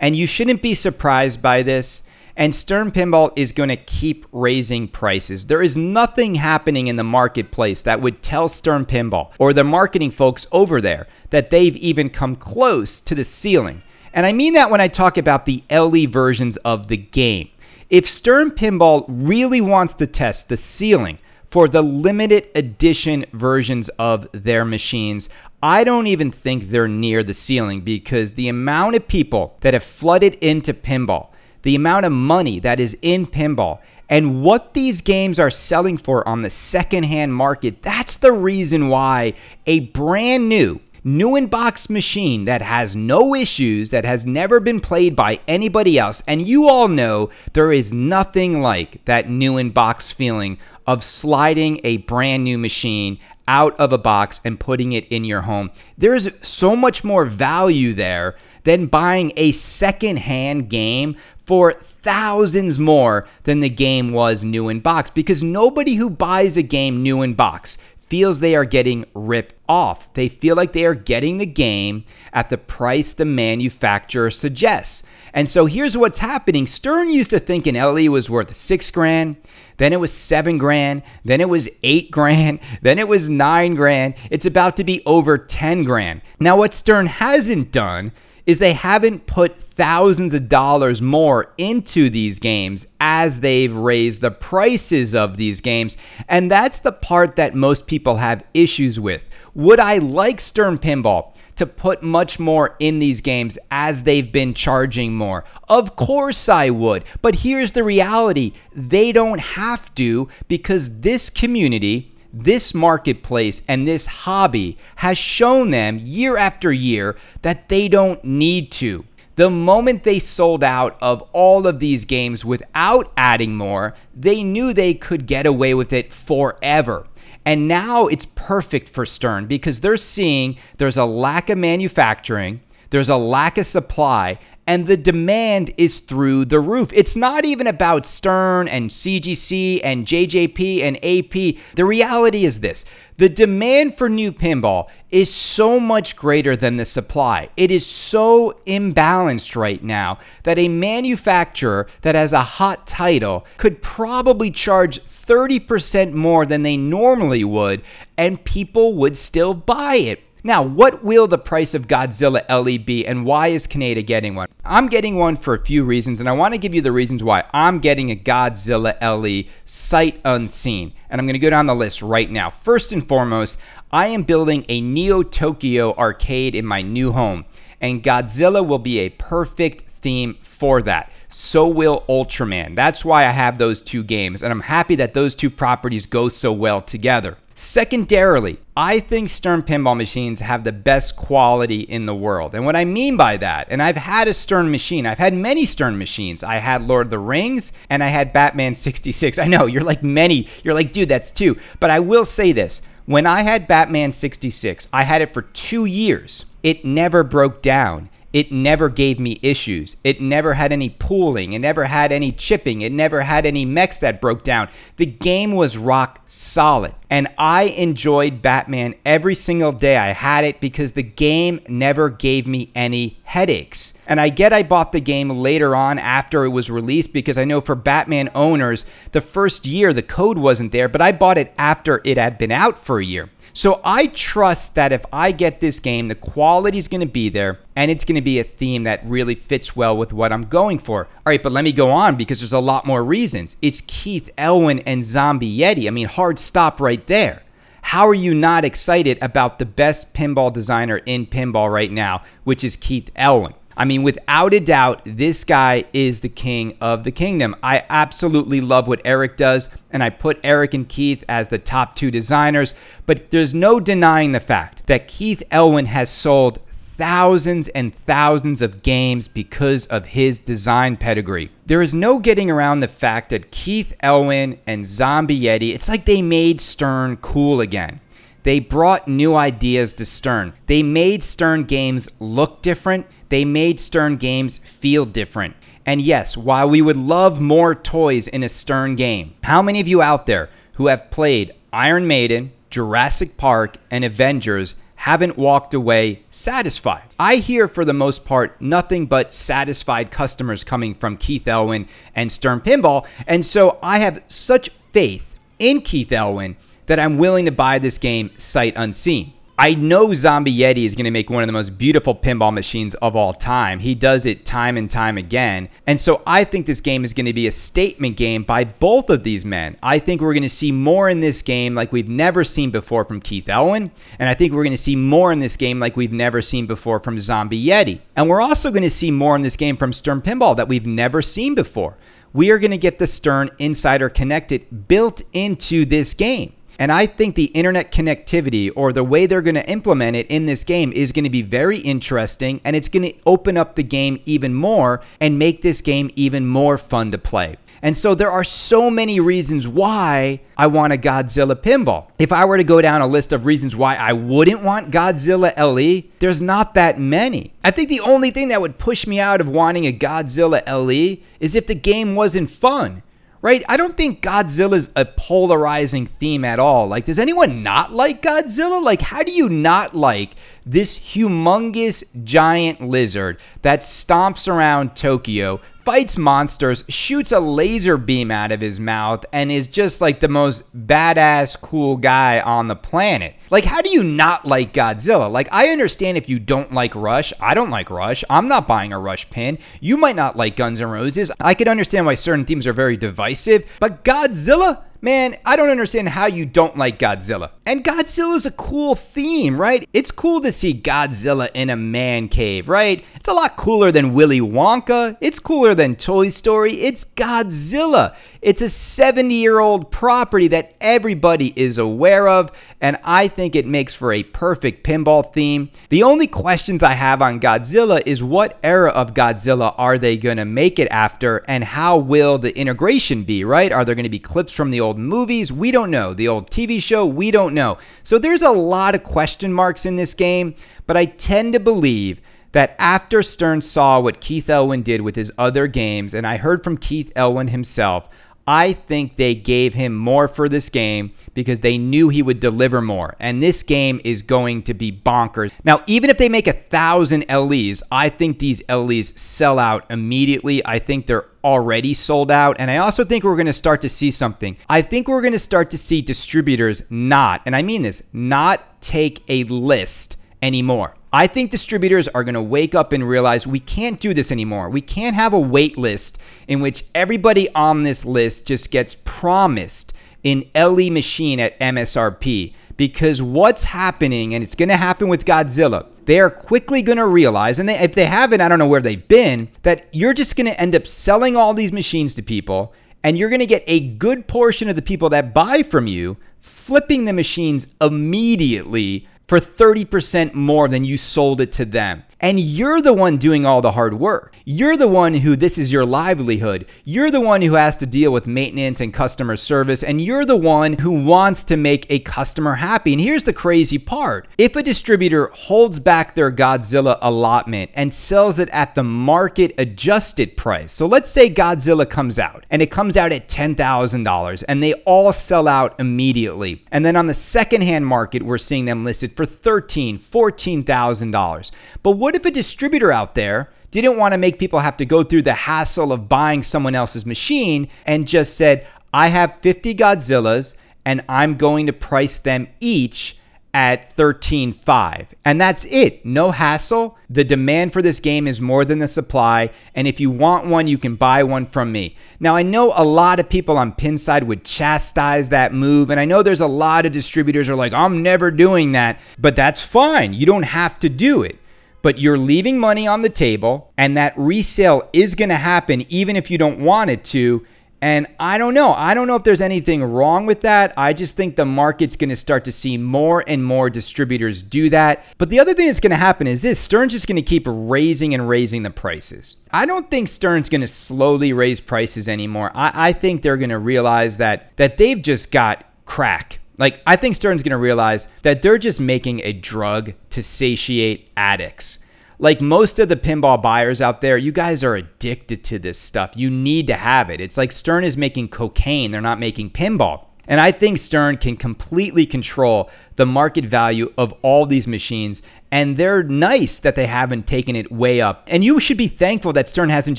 And 0.00 0.16
you 0.16 0.26
shouldn't 0.26 0.60
be 0.60 0.74
surprised 0.74 1.40
by 1.40 1.62
this. 1.62 2.02
And 2.36 2.54
Stern 2.54 2.90
Pinball 2.90 3.30
is 3.36 3.52
going 3.52 3.68
to 3.68 3.76
keep 3.76 4.26
raising 4.32 4.88
prices. 4.88 5.46
There 5.46 5.62
is 5.62 5.76
nothing 5.76 6.36
happening 6.36 6.88
in 6.88 6.96
the 6.96 7.04
marketplace 7.04 7.82
that 7.82 8.00
would 8.00 8.22
tell 8.22 8.48
Stern 8.48 8.86
Pinball 8.86 9.32
or 9.38 9.52
the 9.52 9.64
marketing 9.64 10.10
folks 10.10 10.46
over 10.50 10.80
there 10.80 11.06
that 11.30 11.50
they've 11.50 11.76
even 11.76 12.10
come 12.10 12.34
close 12.34 13.00
to 13.00 13.14
the 13.14 13.24
ceiling. 13.24 13.82
And 14.14 14.26
I 14.26 14.32
mean 14.32 14.54
that 14.54 14.70
when 14.70 14.80
I 14.80 14.88
talk 14.88 15.16
about 15.16 15.46
the 15.46 15.62
LE 15.70 16.06
versions 16.08 16.56
of 16.58 16.88
the 16.88 16.96
game. 16.96 17.50
If 17.92 18.08
Stern 18.08 18.52
Pinball 18.52 19.04
really 19.06 19.60
wants 19.60 19.92
to 19.96 20.06
test 20.06 20.48
the 20.48 20.56
ceiling 20.56 21.18
for 21.50 21.68
the 21.68 21.82
limited 21.82 22.48
edition 22.54 23.26
versions 23.34 23.90
of 23.98 24.26
their 24.32 24.64
machines, 24.64 25.28
I 25.62 25.84
don't 25.84 26.06
even 26.06 26.30
think 26.30 26.70
they're 26.70 26.88
near 26.88 27.22
the 27.22 27.34
ceiling 27.34 27.82
because 27.82 28.32
the 28.32 28.48
amount 28.48 28.96
of 28.96 29.08
people 29.08 29.58
that 29.60 29.74
have 29.74 29.82
flooded 29.84 30.36
into 30.36 30.72
pinball, 30.72 31.32
the 31.64 31.74
amount 31.74 32.06
of 32.06 32.12
money 32.12 32.58
that 32.60 32.80
is 32.80 32.96
in 33.02 33.26
pinball, 33.26 33.80
and 34.08 34.42
what 34.42 34.72
these 34.72 35.02
games 35.02 35.38
are 35.38 35.50
selling 35.50 35.98
for 35.98 36.26
on 36.26 36.40
the 36.40 36.48
secondhand 36.48 37.34
market, 37.34 37.82
that's 37.82 38.16
the 38.16 38.32
reason 38.32 38.88
why 38.88 39.34
a 39.66 39.80
brand 39.80 40.48
new 40.48 40.80
new 41.04 41.36
in 41.36 41.46
box 41.46 41.90
machine 41.90 42.44
that 42.44 42.62
has 42.62 42.94
no 42.94 43.34
issues, 43.34 43.90
that 43.90 44.04
has 44.04 44.24
never 44.24 44.60
been 44.60 44.80
played 44.80 45.16
by 45.16 45.40
anybody 45.48 45.98
else. 45.98 46.22
And 46.26 46.46
you 46.46 46.68
all 46.68 46.88
know 46.88 47.30
there 47.52 47.72
is 47.72 47.92
nothing 47.92 48.62
like 48.62 49.04
that 49.04 49.28
new 49.28 49.56
in 49.56 49.70
box 49.70 50.12
feeling 50.12 50.58
of 50.86 51.04
sliding 51.04 51.80
a 51.84 51.98
brand 51.98 52.44
new 52.44 52.58
machine 52.58 53.18
out 53.48 53.78
of 53.78 53.92
a 53.92 53.98
box 53.98 54.40
and 54.44 54.60
putting 54.60 54.92
it 54.92 55.06
in 55.08 55.24
your 55.24 55.42
home. 55.42 55.70
There's 55.98 56.28
so 56.46 56.76
much 56.76 57.04
more 57.04 57.24
value 57.24 57.92
there 57.94 58.36
than 58.64 58.86
buying 58.86 59.32
a 59.36 59.50
second-hand 59.52 60.70
game 60.70 61.16
for 61.44 61.72
thousands 61.72 62.78
more 62.78 63.28
than 63.42 63.60
the 63.60 63.68
game 63.68 64.12
was 64.12 64.44
new 64.44 64.68
in 64.68 64.80
box 64.80 65.10
because 65.10 65.42
nobody 65.42 65.94
who 65.94 66.08
buys 66.08 66.56
a 66.56 66.62
game 66.62 67.02
new 67.02 67.22
in 67.22 67.34
box 67.34 67.78
feels 68.12 68.40
they 68.40 68.54
are 68.54 68.66
getting 68.66 69.06
ripped 69.14 69.54
off. 69.70 70.12
They 70.12 70.28
feel 70.28 70.54
like 70.54 70.74
they 70.74 70.84
are 70.84 70.94
getting 70.94 71.38
the 71.38 71.46
game 71.46 72.04
at 72.34 72.50
the 72.50 72.58
price 72.58 73.14
the 73.14 73.24
manufacturer 73.24 74.30
suggests. 74.30 75.02
And 75.32 75.48
so 75.48 75.64
here's 75.64 75.96
what's 75.96 76.18
happening. 76.18 76.66
Stern 76.66 77.10
used 77.10 77.30
to 77.30 77.38
think 77.38 77.66
an 77.66 77.74
LE 77.74 78.10
was 78.10 78.28
worth 78.28 78.54
six 78.54 78.90
grand, 78.90 79.36
then 79.78 79.94
it 79.94 79.96
was 79.98 80.12
seven 80.12 80.58
grand, 80.58 81.04
then 81.24 81.40
it 81.40 81.48
was 81.48 81.70
eight 81.82 82.10
grand, 82.10 82.60
then 82.82 82.98
it 82.98 83.08
was 83.08 83.30
nine 83.30 83.76
grand. 83.76 84.12
It's 84.30 84.44
about 84.44 84.76
to 84.76 84.84
be 84.84 85.00
over 85.06 85.38
10 85.38 85.84
grand. 85.84 86.20
Now, 86.38 86.58
what 86.58 86.74
Stern 86.74 87.06
hasn't 87.06 87.72
done 87.72 88.12
is 88.46 88.58
they 88.58 88.72
haven't 88.72 89.26
put 89.26 89.56
thousands 89.56 90.34
of 90.34 90.48
dollars 90.48 91.00
more 91.00 91.52
into 91.58 92.10
these 92.10 92.38
games 92.38 92.86
as 93.00 93.40
they've 93.40 93.74
raised 93.74 94.20
the 94.20 94.30
prices 94.30 95.14
of 95.14 95.36
these 95.36 95.60
games. 95.60 95.96
And 96.28 96.50
that's 96.50 96.80
the 96.80 96.92
part 96.92 97.36
that 97.36 97.54
most 97.54 97.86
people 97.86 98.16
have 98.16 98.44
issues 98.54 98.98
with. 98.98 99.24
Would 99.54 99.80
I 99.80 99.98
like 99.98 100.40
Stern 100.40 100.78
Pinball 100.78 101.34
to 101.56 101.66
put 101.66 102.02
much 102.02 102.38
more 102.38 102.74
in 102.78 102.98
these 102.98 103.20
games 103.20 103.58
as 103.70 104.04
they've 104.04 104.32
been 104.32 104.54
charging 104.54 105.14
more? 105.14 105.44
Of 105.68 105.96
course 105.96 106.48
I 106.48 106.70
would. 106.70 107.04
But 107.20 107.36
here's 107.36 107.72
the 107.72 107.84
reality 107.84 108.52
they 108.74 109.12
don't 109.12 109.40
have 109.40 109.94
to 109.96 110.28
because 110.48 111.00
this 111.00 111.30
community 111.30 112.11
this 112.32 112.74
marketplace 112.74 113.62
and 113.68 113.86
this 113.86 114.06
hobby 114.06 114.78
has 114.96 115.18
shown 115.18 115.70
them 115.70 115.98
year 115.98 116.36
after 116.36 116.72
year 116.72 117.16
that 117.42 117.68
they 117.68 117.88
don't 117.88 118.24
need 118.24 118.72
to. 118.72 119.04
The 119.36 119.50
moment 119.50 120.04
they 120.04 120.18
sold 120.18 120.62
out 120.62 120.98
of 121.00 121.22
all 121.32 121.66
of 121.66 121.78
these 121.78 122.04
games 122.04 122.44
without 122.44 123.10
adding 123.16 123.56
more, 123.56 123.94
they 124.14 124.42
knew 124.42 124.72
they 124.72 124.94
could 124.94 125.26
get 125.26 125.46
away 125.46 125.72
with 125.74 125.92
it 125.92 126.12
forever. 126.12 127.06
And 127.44 127.66
now 127.66 128.06
it's 128.06 128.26
perfect 128.26 128.88
for 128.88 129.06
Stern 129.06 129.46
because 129.46 129.80
they're 129.80 129.96
seeing 129.96 130.58
there's 130.78 130.96
a 130.96 131.04
lack 131.04 131.50
of 131.50 131.58
manufacturing, 131.58 132.60
there's 132.90 133.08
a 133.08 133.16
lack 133.16 133.56
of 133.56 133.66
supply, 133.66 134.38
and 134.72 134.86
the 134.86 134.96
demand 134.96 135.70
is 135.76 135.98
through 135.98 136.46
the 136.46 136.58
roof. 136.58 136.90
It's 136.94 137.14
not 137.14 137.44
even 137.44 137.66
about 137.66 138.06
Stern 138.06 138.68
and 138.68 138.88
CGC 138.88 139.82
and 139.84 140.06
JJP 140.06 140.80
and 140.80 140.96
AP. 140.96 141.62
The 141.74 141.84
reality 141.84 142.46
is 142.46 142.60
this 142.60 142.86
the 143.18 143.28
demand 143.28 143.94
for 143.96 144.08
new 144.08 144.32
pinball 144.32 144.88
is 145.10 145.30
so 145.30 145.78
much 145.78 146.16
greater 146.16 146.56
than 146.56 146.78
the 146.78 146.86
supply. 146.86 147.50
It 147.54 147.70
is 147.70 147.84
so 147.84 148.58
imbalanced 148.64 149.56
right 149.56 149.84
now 149.84 150.18
that 150.44 150.58
a 150.58 150.68
manufacturer 150.68 151.86
that 152.00 152.14
has 152.14 152.32
a 152.32 152.40
hot 152.40 152.86
title 152.86 153.46
could 153.58 153.82
probably 153.82 154.50
charge 154.50 155.00
30% 155.00 156.14
more 156.14 156.46
than 156.46 156.62
they 156.62 156.78
normally 156.78 157.44
would, 157.44 157.82
and 158.16 158.42
people 158.42 158.94
would 158.94 159.18
still 159.18 159.52
buy 159.52 159.96
it. 159.96 160.22
Now, 160.44 160.60
what 160.64 161.04
will 161.04 161.28
the 161.28 161.38
price 161.38 161.72
of 161.72 161.86
Godzilla 161.86 162.42
LE 162.48 162.76
be 162.76 163.06
and 163.06 163.24
why 163.24 163.48
is 163.48 163.68
Kaneda 163.68 164.04
getting 164.04 164.34
one? 164.34 164.48
I'm 164.64 164.88
getting 164.88 165.14
one 165.14 165.36
for 165.36 165.54
a 165.54 165.64
few 165.64 165.84
reasons 165.84 166.18
and 166.18 166.28
I 166.28 166.32
want 166.32 166.52
to 166.52 166.58
give 166.58 166.74
you 166.74 166.82
the 166.82 166.90
reasons 166.90 167.22
why 167.22 167.44
I'm 167.52 167.78
getting 167.78 168.10
a 168.10 168.16
Godzilla 168.16 169.00
LE 169.00 169.48
sight 169.64 170.20
unseen. 170.24 170.94
And 171.08 171.20
I'm 171.20 171.26
going 171.28 171.34
to 171.34 171.38
go 171.38 171.50
down 171.50 171.66
the 171.66 171.76
list 171.76 172.02
right 172.02 172.28
now. 172.28 172.50
First 172.50 172.92
and 172.92 173.06
foremost, 173.06 173.60
I 173.92 174.08
am 174.08 174.24
building 174.24 174.66
a 174.68 174.80
Neo 174.80 175.22
Tokyo 175.22 175.94
arcade 175.94 176.56
in 176.56 176.66
my 176.66 176.82
new 176.82 177.12
home 177.12 177.44
and 177.80 178.02
Godzilla 178.02 178.66
will 178.66 178.80
be 178.80 178.98
a 178.98 179.10
perfect 179.10 179.82
theme 179.82 180.34
for 180.42 180.82
that. 180.82 181.12
So 181.28 181.68
will 181.68 182.04
Ultraman. 182.08 182.74
That's 182.74 183.04
why 183.04 183.26
I 183.26 183.30
have 183.30 183.58
those 183.58 183.80
two 183.80 184.02
games, 184.02 184.42
and 184.42 184.52
I'm 184.52 184.60
happy 184.60 184.96
that 184.96 185.14
those 185.14 185.34
two 185.34 185.48
properties 185.48 186.06
go 186.06 186.28
so 186.28 186.52
well 186.52 186.80
together. 186.80 187.38
Secondarily, 187.54 188.58
I 188.76 189.00
think 189.00 189.28
Stern 189.28 189.62
pinball 189.62 189.96
machines 189.96 190.40
have 190.40 190.64
the 190.64 190.72
best 190.72 191.16
quality 191.16 191.80
in 191.80 192.06
the 192.06 192.14
world. 192.14 192.54
And 192.54 192.64
what 192.64 192.76
I 192.76 192.84
mean 192.84 193.16
by 193.16 193.36
that, 193.36 193.68
and 193.70 193.82
I've 193.82 193.96
had 193.96 194.28
a 194.28 194.34
Stern 194.34 194.70
machine, 194.70 195.06
I've 195.06 195.18
had 195.18 195.34
many 195.34 195.64
Stern 195.64 195.98
machines. 195.98 196.42
I 196.42 196.56
had 196.56 196.82
Lord 196.82 197.08
of 197.08 197.10
the 197.10 197.18
Rings 197.18 197.72
and 197.90 198.02
I 198.02 198.08
had 198.08 198.32
Batman 198.32 198.74
66. 198.74 199.38
I 199.38 199.46
know 199.46 199.66
you're 199.66 199.82
like 199.82 200.02
many, 200.02 200.48
you're 200.64 200.74
like, 200.74 200.92
dude, 200.92 201.08
that's 201.08 201.30
two. 201.30 201.56
But 201.80 201.90
I 201.90 202.00
will 202.00 202.24
say 202.24 202.52
this 202.52 202.82
when 203.04 203.26
I 203.26 203.42
had 203.42 203.66
Batman 203.66 204.12
66, 204.12 204.88
I 204.92 205.02
had 205.02 205.22
it 205.22 205.34
for 205.34 205.42
two 205.42 205.84
years. 205.84 206.46
It 206.62 206.84
never 206.84 207.24
broke 207.24 207.60
down 207.60 208.08
it 208.32 208.50
never 208.50 208.88
gave 208.88 209.18
me 209.20 209.38
issues. 209.42 209.96
It 210.04 210.20
never 210.20 210.54
had 210.54 210.72
any 210.72 210.88
pooling. 210.88 211.52
It 211.52 211.58
never 211.58 211.84
had 211.84 212.12
any 212.12 212.32
chipping. 212.32 212.80
It 212.80 212.92
never 212.92 213.22
had 213.22 213.44
any 213.44 213.64
mechs 213.64 213.98
that 213.98 214.20
broke 214.20 214.42
down. 214.42 214.68
The 214.96 215.06
game 215.06 215.52
was 215.52 215.76
rock 215.76 216.22
solid. 216.28 216.94
And 217.10 217.28
I 217.36 217.64
enjoyed 217.64 218.40
Batman 218.40 218.94
every 219.04 219.34
single 219.34 219.72
day 219.72 219.98
I 219.98 220.08
had 220.08 220.44
it 220.44 220.60
because 220.60 220.92
the 220.92 221.02
game 221.02 221.60
never 221.68 222.08
gave 222.08 222.46
me 222.46 222.72
any 222.74 223.18
headaches. 223.24 223.92
And 224.06 224.18
I 224.18 224.30
get 224.30 224.52
I 224.52 224.62
bought 224.62 224.92
the 224.92 225.00
game 225.00 225.28
later 225.28 225.76
on 225.76 225.98
after 225.98 226.44
it 226.44 226.50
was 226.50 226.70
released 226.70 227.12
because 227.12 227.36
I 227.36 227.44
know 227.44 227.60
for 227.60 227.74
Batman 227.74 228.30
owners, 228.34 228.86
the 229.12 229.20
first 229.20 229.66
year 229.66 229.92
the 229.92 230.02
code 230.02 230.38
wasn't 230.38 230.72
there, 230.72 230.88
but 230.88 231.02
I 231.02 231.12
bought 231.12 231.36
it 231.36 231.52
after 231.58 232.00
it 232.04 232.16
had 232.16 232.38
been 232.38 232.50
out 232.50 232.78
for 232.78 232.98
a 232.98 233.04
year. 233.04 233.28
So 233.54 233.80
I 233.84 234.06
trust 234.06 234.74
that 234.76 234.92
if 234.92 235.04
I 235.12 235.30
get 235.30 235.60
this 235.60 235.78
game, 235.78 236.08
the 236.08 236.14
quality 236.14 236.78
is 236.78 236.88
going 236.88 237.02
to 237.02 237.06
be 237.06 237.28
there 237.28 237.58
and 237.76 237.90
it's 237.90 238.04
going 238.04 238.16
to 238.16 238.22
be 238.22 238.38
a 238.38 238.44
theme 238.44 238.84
that 238.84 239.04
really 239.04 239.34
fits 239.34 239.76
well 239.76 239.96
with 239.96 240.12
what 240.12 240.32
I'm 240.32 240.44
going 240.44 240.78
for. 240.78 241.04
All 241.04 241.10
right, 241.26 241.42
but 241.42 241.52
let 241.52 241.64
me 241.64 241.72
go 241.72 241.90
on 241.90 242.16
because 242.16 242.40
there's 242.40 242.52
a 242.52 242.58
lot 242.58 242.86
more 242.86 243.04
reasons. 243.04 243.56
It's 243.60 243.82
Keith 243.86 244.30
Elwin 244.38 244.78
and 244.80 245.04
Zombie 245.04 245.54
Yeti. 245.54 245.86
I 245.86 245.90
mean, 245.90 246.06
hard 246.06 246.38
stop 246.38 246.80
right 246.80 247.06
there. 247.06 247.42
How 247.82 248.08
are 248.08 248.14
you 248.14 248.32
not 248.32 248.64
excited 248.64 249.18
about 249.20 249.58
the 249.58 249.66
best 249.66 250.14
pinball 250.14 250.52
designer 250.52 250.98
in 251.04 251.26
pinball 251.26 251.70
right 251.70 251.90
now, 251.90 252.22
which 252.44 252.64
is 252.64 252.76
Keith 252.76 253.10
Elwin? 253.16 253.54
I 253.76 253.84
mean, 253.84 254.02
without 254.02 254.54
a 254.54 254.60
doubt, 254.60 255.02
this 255.04 255.44
guy 255.44 255.84
is 255.92 256.20
the 256.20 256.28
king 256.28 256.76
of 256.80 257.04
the 257.04 257.10
kingdom. 257.10 257.56
I 257.62 257.84
absolutely 257.88 258.60
love 258.60 258.86
what 258.86 259.00
Eric 259.04 259.36
does, 259.36 259.68
and 259.90 260.02
I 260.02 260.10
put 260.10 260.40
Eric 260.44 260.74
and 260.74 260.88
Keith 260.88 261.24
as 261.28 261.48
the 261.48 261.58
top 261.58 261.96
two 261.96 262.10
designers, 262.10 262.74
but 263.06 263.30
there's 263.30 263.54
no 263.54 263.80
denying 263.80 264.32
the 264.32 264.40
fact 264.40 264.86
that 264.86 265.08
Keith 265.08 265.42
Elwin 265.50 265.86
has 265.86 266.10
sold 266.10 266.58
thousands 267.02 267.68
and 267.68 267.94
thousands 267.94 268.62
of 268.62 268.82
games 268.82 269.26
because 269.26 269.86
of 269.86 270.06
his 270.06 270.38
design 270.38 270.96
pedigree. 270.96 271.50
There 271.66 271.82
is 271.82 271.94
no 271.94 272.18
getting 272.18 272.50
around 272.50 272.80
the 272.80 272.88
fact 272.88 273.30
that 273.30 273.50
Keith 273.50 273.96
Elwin 274.00 274.58
and 274.66 274.86
Zombie 274.86 275.40
Yeti, 275.40 275.74
it's 275.74 275.88
like 275.88 276.04
they 276.04 276.22
made 276.22 276.60
Stern 276.60 277.16
cool 277.16 277.60
again. 277.60 278.00
They 278.42 278.58
brought 278.58 279.06
new 279.06 279.36
ideas 279.36 279.92
to 279.94 280.04
Stern. 280.04 280.52
They 280.66 280.82
made 280.82 281.22
Stern 281.22 281.64
games 281.64 282.08
look 282.18 282.60
different. 282.62 283.06
They 283.28 283.44
made 283.44 283.78
Stern 283.78 284.16
games 284.16 284.58
feel 284.58 285.04
different. 285.04 285.56
And 285.86 286.00
yes, 286.00 286.36
while 286.36 286.68
we 286.68 286.82
would 286.82 286.96
love 286.96 287.40
more 287.40 287.74
toys 287.74 288.28
in 288.28 288.42
a 288.42 288.48
Stern 288.48 288.96
game, 288.96 289.34
how 289.44 289.62
many 289.62 289.80
of 289.80 289.88
you 289.88 290.02
out 290.02 290.26
there 290.26 290.50
who 290.74 290.88
have 290.88 291.10
played 291.10 291.52
Iron 291.72 292.06
Maiden, 292.06 292.52
Jurassic 292.70 293.36
Park, 293.36 293.76
and 293.90 294.04
Avengers 294.04 294.76
haven't 294.96 295.36
walked 295.36 295.74
away 295.74 296.22
satisfied? 296.30 297.02
I 297.18 297.36
hear 297.36 297.68
for 297.68 297.84
the 297.84 297.92
most 297.92 298.24
part 298.24 298.60
nothing 298.60 299.06
but 299.06 299.34
satisfied 299.34 300.10
customers 300.10 300.64
coming 300.64 300.94
from 300.94 301.16
Keith 301.16 301.46
Elwin 301.46 301.88
and 302.14 302.30
Stern 302.30 302.60
Pinball. 302.60 303.06
And 303.26 303.46
so 303.46 303.78
I 303.82 303.98
have 303.98 304.22
such 304.26 304.68
faith 304.68 305.38
in 305.58 305.80
Keith 305.80 306.12
Elwin 306.12 306.56
that 306.86 306.98
I'm 306.98 307.18
willing 307.18 307.46
to 307.46 307.52
buy 307.52 307.78
this 307.78 307.98
game 307.98 308.30
sight 308.36 308.74
unseen. 308.76 309.32
I 309.58 309.74
know 309.74 310.12
Zombie 310.14 310.56
Yeti 310.56 310.86
is 310.86 310.94
going 310.94 311.04
to 311.04 311.10
make 311.10 311.28
one 311.28 311.42
of 311.42 311.46
the 311.46 311.52
most 311.52 311.76
beautiful 311.76 312.14
pinball 312.14 312.52
machines 312.52 312.94
of 312.96 313.14
all 313.14 313.34
time. 313.34 313.80
He 313.80 313.94
does 313.94 314.24
it 314.24 314.46
time 314.46 314.78
and 314.78 314.90
time 314.90 315.18
again. 315.18 315.68
And 315.86 316.00
so 316.00 316.22
I 316.26 316.44
think 316.44 316.64
this 316.64 316.80
game 316.80 317.04
is 317.04 317.12
going 317.12 317.26
to 317.26 317.34
be 317.34 317.46
a 317.46 317.52
statement 317.52 318.16
game 318.16 318.44
by 318.44 318.64
both 318.64 319.10
of 319.10 319.24
these 319.24 319.44
men. 319.44 319.76
I 319.82 319.98
think 319.98 320.20
we're 320.20 320.32
going 320.32 320.42
to 320.42 320.48
see 320.48 320.72
more 320.72 321.08
in 321.08 321.20
this 321.20 321.42
game 321.42 321.74
like 321.74 321.92
we've 321.92 322.08
never 322.08 322.44
seen 322.44 322.70
before 322.70 323.04
from 323.04 323.20
Keith 323.20 323.48
Elwin. 323.48 323.92
And 324.18 324.28
I 324.28 324.34
think 324.34 324.52
we're 324.52 324.64
going 324.64 324.72
to 324.72 324.76
see 324.76 324.96
more 324.96 325.30
in 325.30 325.38
this 325.38 325.56
game 325.56 325.78
like 325.78 325.96
we've 325.96 326.12
never 326.12 326.40
seen 326.40 326.66
before 326.66 326.98
from 326.98 327.20
Zombie 327.20 327.62
Yeti. 327.62 328.00
And 328.16 328.30
we're 328.30 328.42
also 328.42 328.70
going 328.70 328.82
to 328.82 328.90
see 328.90 329.10
more 329.10 329.36
in 329.36 329.42
this 329.42 329.56
game 329.56 329.76
from 329.76 329.92
Stern 329.92 330.22
Pinball 330.22 330.56
that 330.56 330.66
we've 330.66 330.86
never 330.86 331.20
seen 331.20 331.54
before. 331.54 331.98
We 332.32 332.50
are 332.50 332.58
going 332.58 332.70
to 332.70 332.78
get 332.78 332.98
the 332.98 333.06
Stern 333.06 333.50
Insider 333.58 334.08
Connected 334.08 334.88
built 334.88 335.22
into 335.34 335.84
this 335.84 336.14
game. 336.14 336.54
And 336.82 336.90
I 336.90 337.06
think 337.06 337.36
the 337.36 337.44
internet 337.44 337.92
connectivity 337.92 338.68
or 338.74 338.92
the 338.92 339.04
way 339.04 339.26
they're 339.26 339.40
going 339.40 339.54
to 339.54 339.70
implement 339.70 340.16
it 340.16 340.26
in 340.26 340.46
this 340.46 340.64
game 340.64 340.90
is 340.92 341.12
going 341.12 341.22
to 341.22 341.30
be 341.30 341.40
very 341.40 341.78
interesting 341.78 342.60
and 342.64 342.74
it's 342.74 342.88
going 342.88 343.04
to 343.04 343.14
open 343.24 343.56
up 343.56 343.76
the 343.76 343.84
game 343.84 344.20
even 344.24 344.52
more 344.52 345.00
and 345.20 345.38
make 345.38 345.62
this 345.62 345.80
game 345.80 346.10
even 346.16 346.44
more 346.44 346.76
fun 346.76 347.12
to 347.12 347.18
play. 347.18 347.56
And 347.82 347.96
so 347.96 348.16
there 348.16 348.32
are 348.32 348.42
so 348.42 348.90
many 348.90 349.20
reasons 349.20 349.68
why 349.68 350.40
I 350.56 350.66
want 350.66 350.92
a 350.92 350.96
Godzilla 350.96 351.54
pinball. 351.54 352.06
If 352.18 352.32
I 352.32 352.44
were 352.46 352.56
to 352.56 352.64
go 352.64 352.82
down 352.82 353.00
a 353.00 353.06
list 353.06 353.32
of 353.32 353.46
reasons 353.46 353.76
why 353.76 353.94
I 353.94 354.12
wouldn't 354.12 354.64
want 354.64 354.90
Godzilla 354.90 355.56
LE, 355.56 356.10
there's 356.18 356.42
not 356.42 356.74
that 356.74 356.98
many. 356.98 357.52
I 357.62 357.70
think 357.70 357.90
the 357.90 358.00
only 358.00 358.32
thing 358.32 358.48
that 358.48 358.60
would 358.60 358.78
push 358.78 359.06
me 359.06 359.20
out 359.20 359.40
of 359.40 359.48
wanting 359.48 359.86
a 359.86 359.92
Godzilla 359.92 360.66
LE 360.66 361.22
is 361.38 361.54
if 361.54 361.68
the 361.68 361.76
game 361.76 362.16
wasn't 362.16 362.50
fun 362.50 363.04
right? 363.42 363.62
I 363.68 363.76
don't 363.76 363.96
think 363.96 364.22
Godzilla's 364.22 364.90
a 364.96 365.04
polarizing 365.04 366.06
theme 366.06 366.44
at 366.44 366.58
all. 366.58 366.86
Like, 366.86 367.04
does 367.04 367.18
anyone 367.18 367.62
not 367.62 367.92
like 367.92 368.22
Godzilla? 368.22 368.82
Like, 368.82 369.02
how 369.02 369.22
do 369.24 369.32
you 369.32 369.48
not 369.48 369.94
like 369.94 370.30
this 370.64 370.96
humongous 370.98 372.04
giant 372.24 372.80
lizard 372.80 373.38
that 373.62 373.80
stomps 373.80 374.46
around 374.46 374.94
Tokyo, 374.94 375.60
fights 375.84 376.16
monsters, 376.16 376.84
shoots 376.88 377.32
a 377.32 377.40
laser 377.40 377.96
beam 377.96 378.30
out 378.30 378.52
of 378.52 378.60
his 378.60 378.80
mouth, 378.80 379.24
and 379.32 379.50
is 379.50 379.66
just 379.66 380.00
like 380.00 380.20
the 380.20 380.28
most 380.28 380.74
badass, 380.86 381.60
cool 381.60 381.96
guy 381.96 382.40
on 382.40 382.68
the 382.68 382.76
planet. 382.76 383.34
Like, 383.50 383.64
how 383.64 383.82
do 383.82 383.90
you 383.90 384.02
not 384.02 384.46
like 384.46 384.72
Godzilla? 384.72 385.30
Like, 385.30 385.48
I 385.52 385.68
understand 385.68 386.16
if 386.16 386.28
you 386.28 386.38
don't 386.38 386.72
like 386.72 386.94
Rush. 386.94 387.32
I 387.40 387.54
don't 387.54 387.70
like 387.70 387.90
Rush. 387.90 388.24
I'm 388.30 388.48
not 388.48 388.66
buying 388.66 388.92
a 388.92 388.98
Rush 388.98 389.28
pin. 389.30 389.58
You 389.80 389.96
might 389.96 390.16
not 390.16 390.36
like 390.36 390.56
Guns 390.56 390.80
N' 390.80 390.88
Roses. 390.88 391.30
I 391.40 391.54
could 391.54 391.68
understand 391.68 392.06
why 392.06 392.14
certain 392.14 392.44
themes 392.44 392.66
are 392.66 392.72
very 392.72 392.96
divisive, 392.96 393.70
but 393.78 394.04
Godzilla? 394.04 394.84
Man, 395.04 395.34
I 395.44 395.56
don't 395.56 395.68
understand 395.68 396.10
how 396.10 396.26
you 396.26 396.46
don't 396.46 396.78
like 396.78 397.00
Godzilla. 397.00 397.50
And 397.66 397.82
Godzilla 397.82 398.36
is 398.36 398.46
a 398.46 398.52
cool 398.52 398.94
theme, 398.94 399.60
right? 399.60 399.84
It's 399.92 400.12
cool 400.12 400.40
to 400.42 400.52
see 400.52 400.72
Godzilla 400.72 401.48
in 401.54 401.70
a 401.70 401.76
man 401.76 402.28
cave, 402.28 402.68
right? 402.68 403.04
It's 403.16 403.28
a 403.28 403.32
lot 403.32 403.56
cooler 403.56 403.90
than 403.90 404.14
Willy 404.14 404.40
Wonka. 404.40 405.16
It's 405.20 405.40
cooler 405.40 405.74
than 405.74 405.96
Toy 405.96 406.28
Story. 406.28 406.74
It's 406.74 407.04
Godzilla. 407.04 408.14
It's 408.42 408.60
a 408.60 408.68
70 408.68 409.32
year 409.32 409.60
old 409.60 409.92
property 409.92 410.48
that 410.48 410.74
everybody 410.80 411.52
is 411.54 411.78
aware 411.78 412.26
of, 412.26 412.50
and 412.80 412.98
I 413.04 413.28
think 413.28 413.54
it 413.54 413.68
makes 413.68 413.94
for 413.94 414.12
a 414.12 414.24
perfect 414.24 414.84
pinball 414.84 415.32
theme. 415.32 415.70
The 415.90 416.02
only 416.02 416.26
questions 416.26 416.82
I 416.82 416.94
have 416.94 417.22
on 417.22 417.38
Godzilla 417.38 418.02
is 418.04 418.20
what 418.20 418.58
era 418.64 418.90
of 418.90 419.14
Godzilla 419.14 419.72
are 419.78 419.96
they 419.96 420.16
going 420.16 420.38
to 420.38 420.44
make 420.44 420.80
it 420.80 420.88
after, 420.90 421.44
and 421.46 421.62
how 421.62 421.96
will 421.96 422.36
the 422.38 422.56
integration 422.58 423.22
be, 423.22 423.44
right? 423.44 423.72
Are 423.72 423.84
there 423.84 423.94
going 423.94 424.02
to 424.02 424.08
be 424.08 424.18
clips 424.18 424.52
from 424.52 424.72
the 424.72 424.80
old 424.92 424.98
movies? 424.98 425.50
We 425.50 425.70
don't 425.70 425.90
know. 425.90 426.12
The 426.12 426.28
old 426.28 426.50
TV 426.50 426.80
show? 426.82 427.06
We 427.06 427.30
don't 427.30 427.54
know. 427.54 427.78
So 428.02 428.18
there's 428.18 428.42
a 428.42 428.50
lot 428.50 428.94
of 428.94 429.02
question 429.02 429.50
marks 429.50 429.86
in 429.86 429.96
this 429.96 430.12
game, 430.12 430.54
but 430.86 430.98
I 430.98 431.06
tend 431.06 431.54
to 431.54 431.60
believe 431.60 432.20
that 432.52 432.76
after 432.78 433.22
Stern 433.22 433.62
saw 433.62 433.98
what 433.98 434.20
Keith 434.20 434.50
Elwin 434.50 434.82
did 434.82 435.00
with 435.00 435.16
his 435.16 435.32
other 435.38 435.66
games, 435.66 436.12
and 436.12 436.26
I 436.26 436.36
heard 436.36 436.62
from 436.62 436.76
Keith 436.76 437.10
Elwin 437.16 437.48
himself, 437.48 438.06
I 438.46 438.72
think 438.72 439.16
they 439.16 439.34
gave 439.34 439.74
him 439.74 439.94
more 439.94 440.28
for 440.28 440.48
this 440.48 440.68
game 440.68 441.12
because 441.34 441.60
they 441.60 441.78
knew 441.78 442.08
he 442.08 442.22
would 442.22 442.40
deliver 442.40 442.82
more. 442.82 443.16
And 443.20 443.42
this 443.42 443.62
game 443.62 444.00
is 444.04 444.22
going 444.22 444.62
to 444.64 444.74
be 444.74 444.90
bonkers. 444.90 445.52
Now, 445.64 445.82
even 445.86 446.10
if 446.10 446.18
they 446.18 446.28
make 446.28 446.46
a 446.46 446.52
thousand 446.52 447.24
LEs, 447.28 447.82
I 447.90 448.08
think 448.08 448.38
these 448.38 448.62
LEs 448.68 449.18
sell 449.20 449.58
out 449.58 449.84
immediately. 449.90 450.64
I 450.66 450.78
think 450.78 451.06
they're 451.06 451.26
already 451.44 451.94
sold 451.94 452.30
out. 452.30 452.56
And 452.58 452.70
I 452.70 452.78
also 452.78 453.04
think 453.04 453.24
we're 453.24 453.36
going 453.36 453.46
to 453.46 453.52
start 453.52 453.80
to 453.82 453.88
see 453.88 454.10
something. 454.10 454.56
I 454.68 454.82
think 454.82 455.08
we're 455.08 455.22
going 455.22 455.32
to 455.32 455.38
start 455.38 455.70
to 455.70 455.78
see 455.78 456.02
distributors 456.02 456.90
not, 456.90 457.42
and 457.46 457.54
I 457.54 457.62
mean 457.62 457.82
this, 457.82 458.08
not 458.12 458.80
take 458.80 459.22
a 459.28 459.44
list 459.44 460.16
anymore. 460.40 460.94
I 461.14 461.26
think 461.26 461.50
distributors 461.50 462.08
are 462.08 462.24
going 462.24 462.34
to 462.34 462.42
wake 462.42 462.74
up 462.74 462.92
and 462.92 463.06
realize 463.06 463.46
we 463.46 463.60
can't 463.60 464.00
do 464.00 464.14
this 464.14 464.32
anymore. 464.32 464.70
We 464.70 464.80
can't 464.80 465.14
have 465.14 465.34
a 465.34 465.38
wait 465.38 465.76
list 465.76 466.18
in 466.48 466.60
which 466.60 466.84
everybody 466.94 467.52
on 467.54 467.82
this 467.82 468.06
list 468.06 468.46
just 468.46 468.70
gets 468.70 468.96
promised 469.04 469.92
an 470.24 470.44
LE 470.54 470.90
machine 470.90 471.38
at 471.38 471.58
MSRP 471.60 472.54
because 472.78 473.20
what's 473.20 473.64
happening, 473.64 474.34
and 474.34 474.42
it's 474.42 474.54
going 474.54 474.70
to 474.70 474.76
happen 474.76 475.08
with 475.08 475.26
Godzilla, 475.26 475.86
they 476.06 476.18
are 476.18 476.30
quickly 476.30 476.80
going 476.80 476.98
to 476.98 477.06
realize, 477.06 477.58
and 477.58 477.68
they, 477.68 477.78
if 477.78 477.94
they 477.94 478.06
haven't, 478.06 478.40
I 478.40 478.48
don't 478.48 478.58
know 478.58 478.66
where 478.66 478.80
they've 478.80 479.06
been, 479.06 479.50
that 479.62 479.86
you're 479.92 480.14
just 480.14 480.34
going 480.34 480.46
to 480.46 480.60
end 480.60 480.74
up 480.74 480.86
selling 480.86 481.36
all 481.36 481.52
these 481.52 481.72
machines 481.72 482.14
to 482.14 482.22
people, 482.22 482.72
and 483.04 483.18
you're 483.18 483.28
going 483.28 483.40
to 483.40 483.46
get 483.46 483.64
a 483.66 483.80
good 483.80 484.26
portion 484.26 484.68
of 484.68 484.76
the 484.76 484.82
people 484.82 485.10
that 485.10 485.34
buy 485.34 485.62
from 485.62 485.86
you 485.86 486.16
flipping 486.40 487.04
the 487.04 487.12
machines 487.12 487.68
immediately 487.80 489.06
for 489.26 489.38
30% 489.40 490.34
more 490.34 490.68
than 490.68 490.84
you 490.84 490.96
sold 490.96 491.40
it 491.40 491.52
to 491.52 491.64
them. 491.64 492.04
And 492.20 492.38
you're 492.38 492.80
the 492.80 492.92
one 492.92 493.16
doing 493.16 493.44
all 493.44 493.60
the 493.60 493.72
hard 493.72 493.94
work. 493.94 494.34
You're 494.44 494.76
the 494.76 494.88
one 494.88 495.14
who 495.14 495.34
this 495.34 495.58
is 495.58 495.72
your 495.72 495.84
livelihood. 495.84 496.66
You're 496.84 497.10
the 497.10 497.20
one 497.20 497.42
who 497.42 497.54
has 497.54 497.76
to 497.78 497.86
deal 497.86 498.12
with 498.12 498.28
maintenance 498.28 498.80
and 498.80 498.94
customer 498.94 499.36
service. 499.36 499.82
And 499.82 500.00
you're 500.00 500.24
the 500.24 500.36
one 500.36 500.74
who 500.74 501.04
wants 501.04 501.42
to 501.44 501.56
make 501.56 501.86
a 501.90 501.98
customer 501.98 502.54
happy. 502.54 502.92
And 502.92 503.00
here's 503.00 503.24
the 503.24 503.32
crazy 503.32 503.78
part 503.78 504.28
if 504.38 504.54
a 504.54 504.62
distributor 504.62 505.30
holds 505.34 505.80
back 505.80 506.14
their 506.14 506.30
Godzilla 506.30 506.98
allotment 507.02 507.72
and 507.74 507.92
sells 507.92 508.38
it 508.38 508.48
at 508.50 508.74
the 508.74 508.84
market 508.84 509.52
adjusted 509.58 510.36
price, 510.36 510.72
so 510.72 510.86
let's 510.86 511.10
say 511.10 511.32
Godzilla 511.32 511.88
comes 511.88 512.18
out 512.18 512.46
and 512.50 512.62
it 512.62 512.70
comes 512.70 512.96
out 512.96 513.12
at 513.12 513.28
$10,000 513.28 514.44
and 514.48 514.62
they 514.62 514.74
all 514.84 515.12
sell 515.12 515.48
out 515.48 515.78
immediately. 515.80 516.64
And 516.70 516.84
then 516.84 516.96
on 516.96 517.06
the 517.06 517.14
secondhand 517.14 517.86
market, 517.86 518.22
we're 518.22 518.38
seeing 518.38 518.64
them 518.64 518.84
listed 518.84 519.11
for 519.16 519.26
$13,000, 519.26 519.98
$14,000. 519.98 521.50
But 521.82 521.92
what 521.92 522.14
if 522.14 522.24
a 522.24 522.30
distributor 522.30 522.92
out 522.92 523.14
there 523.14 523.52
didn't 523.70 523.96
want 523.96 524.12
to 524.12 524.18
make 524.18 524.38
people 524.38 524.60
have 524.60 524.76
to 524.76 524.84
go 524.84 525.02
through 525.02 525.22
the 525.22 525.32
hassle 525.32 525.92
of 525.92 526.08
buying 526.08 526.42
someone 526.42 526.74
else's 526.74 527.06
machine 527.06 527.68
and 527.86 528.06
just 528.06 528.36
said, 528.36 528.66
I 528.92 529.08
have 529.08 529.38
50 529.40 529.74
Godzillas 529.74 530.54
and 530.84 531.02
I'm 531.08 531.36
going 531.36 531.66
to 531.66 531.72
price 531.72 532.18
them 532.18 532.48
each 532.60 533.16
at 533.54 533.94
13.5 533.96 535.08
and 535.26 535.38
that's 535.38 535.66
it. 535.66 536.06
No 536.06 536.30
hassle. 536.30 536.96
The 537.10 537.22
demand 537.22 537.72
for 537.72 537.82
this 537.82 538.00
game 538.00 538.26
is 538.26 538.40
more 538.40 538.64
than 538.64 538.78
the 538.78 538.88
supply. 538.88 539.50
And 539.74 539.86
if 539.86 540.00
you 540.00 540.10
want 540.10 540.46
one 540.46 540.66
you 540.66 540.78
can 540.78 540.96
buy 540.96 541.22
one 541.22 541.44
from 541.44 541.70
me. 541.70 541.96
Now 542.18 542.34
i 542.34 542.42
know 542.42 542.72
a 542.74 542.84
lot 542.84 543.20
of 543.20 543.28
people 543.28 543.58
on 543.58 543.72
pinside 543.72 544.22
would 544.24 544.44
chastise 544.44 545.28
that 545.28 545.52
move. 545.52 545.90
And 545.90 546.00
i 546.00 546.06
know 546.06 546.22
there's 546.22 546.40
a 546.40 546.46
lot 546.46 546.86
of 546.86 546.92
distributors 546.92 547.50
are 547.50 547.56
like 547.56 547.74
i'm 547.74 548.02
never 548.02 548.30
doing 548.30 548.72
that. 548.72 548.98
But 549.18 549.36
that's 549.36 549.62
fine. 549.62 550.14
You 550.14 550.24
don't 550.24 550.44
have 550.44 550.78
to 550.80 550.88
do 550.88 551.22
it. 551.22 551.38
But 551.82 551.98
you're 551.98 552.18
leaving 552.18 552.58
money 552.58 552.86
on 552.86 553.02
the 553.02 553.10
table. 553.10 553.72
And 553.76 553.96
that 553.96 554.14
resale 554.16 554.88
is 554.92 555.14
going 555.14 555.28
to 555.28 555.34
happen 555.34 555.82
even 555.88 556.16
if 556.16 556.30
you 556.30 556.38
don't 556.38 556.60
want 556.60 556.90
it 556.90 557.04
to 557.06 557.44
and 557.82 558.06
I 558.20 558.38
don't 558.38 558.54
know. 558.54 558.72
I 558.72 558.94
don't 558.94 559.08
know 559.08 559.16
if 559.16 559.24
there's 559.24 559.40
anything 559.40 559.82
wrong 559.82 560.24
with 560.24 560.42
that. 560.42 560.72
I 560.76 560.92
just 560.92 561.16
think 561.16 561.34
the 561.34 561.44
market's 561.44 561.96
going 561.96 562.10
to 562.10 562.16
start 562.16 562.44
to 562.44 562.52
see 562.52 562.78
more 562.78 563.24
and 563.26 563.44
more 563.44 563.68
distributors 563.68 564.40
do 564.40 564.70
that. 564.70 565.04
But 565.18 565.30
the 565.30 565.40
other 565.40 565.52
thing 565.52 565.66
that's 565.66 565.80
going 565.80 565.90
to 565.90 565.96
happen 565.96 566.28
is 566.28 566.42
this 566.42 566.60
Stern's 566.60 566.92
just 566.92 567.08
going 567.08 567.16
to 567.16 567.22
keep 567.22 567.42
raising 567.44 568.14
and 568.14 568.28
raising 568.28 568.62
the 568.62 568.70
prices. 568.70 569.38
I 569.50 569.66
don't 569.66 569.90
think 569.90 570.06
Stern's 570.06 570.48
going 570.48 570.60
to 570.60 570.68
slowly 570.68 571.32
raise 571.32 571.60
prices 571.60 572.08
anymore. 572.08 572.52
I, 572.54 572.90
I 572.90 572.92
think 572.92 573.22
they're 573.22 573.36
going 573.36 573.50
to 573.50 573.58
realize 573.58 574.18
that 574.18 574.56
that 574.58 574.78
they've 574.78 575.02
just 575.02 575.32
got 575.32 575.64
crack. 575.84 576.38
Like 576.58 576.80
I 576.86 576.94
think 576.94 577.16
Stern's 577.16 577.42
going 577.42 577.50
to 577.50 577.56
realize 577.56 578.06
that 578.22 578.42
they're 578.42 578.58
just 578.58 578.78
making 578.78 579.22
a 579.24 579.32
drug 579.32 579.94
to 580.10 580.22
satiate 580.22 581.10
addicts 581.16 581.81
like 582.22 582.40
most 582.40 582.78
of 582.78 582.88
the 582.88 582.94
pinball 582.94 583.42
buyers 583.42 583.80
out 583.80 584.00
there, 584.00 584.16
you 584.16 584.30
guys 584.30 584.62
are 584.62 584.76
addicted 584.76 585.42
to 585.42 585.58
this 585.58 585.76
stuff. 585.76 586.12
You 586.14 586.30
need 586.30 586.68
to 586.68 586.74
have 586.74 587.10
it. 587.10 587.20
It's 587.20 587.36
like 587.36 587.50
Stern 587.50 587.82
is 587.82 587.96
making 587.96 588.28
cocaine, 588.28 588.92
they're 588.92 589.00
not 589.00 589.18
making 589.18 589.50
pinball. 589.50 590.06
And 590.28 590.40
I 590.40 590.52
think 590.52 590.78
Stern 590.78 591.16
can 591.16 591.36
completely 591.36 592.06
control 592.06 592.70
the 592.94 593.04
market 593.04 593.44
value 593.44 593.92
of 593.98 594.14
all 594.22 594.46
these 594.46 594.68
machines. 594.68 595.20
And 595.50 595.76
they're 595.76 596.04
nice 596.04 596.60
that 596.60 596.76
they 596.76 596.86
haven't 596.86 597.26
taken 597.26 597.56
it 597.56 597.72
way 597.72 598.00
up. 598.00 598.22
And 598.28 598.44
you 598.44 598.60
should 598.60 598.76
be 598.78 598.86
thankful 598.86 599.32
that 599.32 599.48
Stern 599.48 599.70
hasn't 599.70 599.98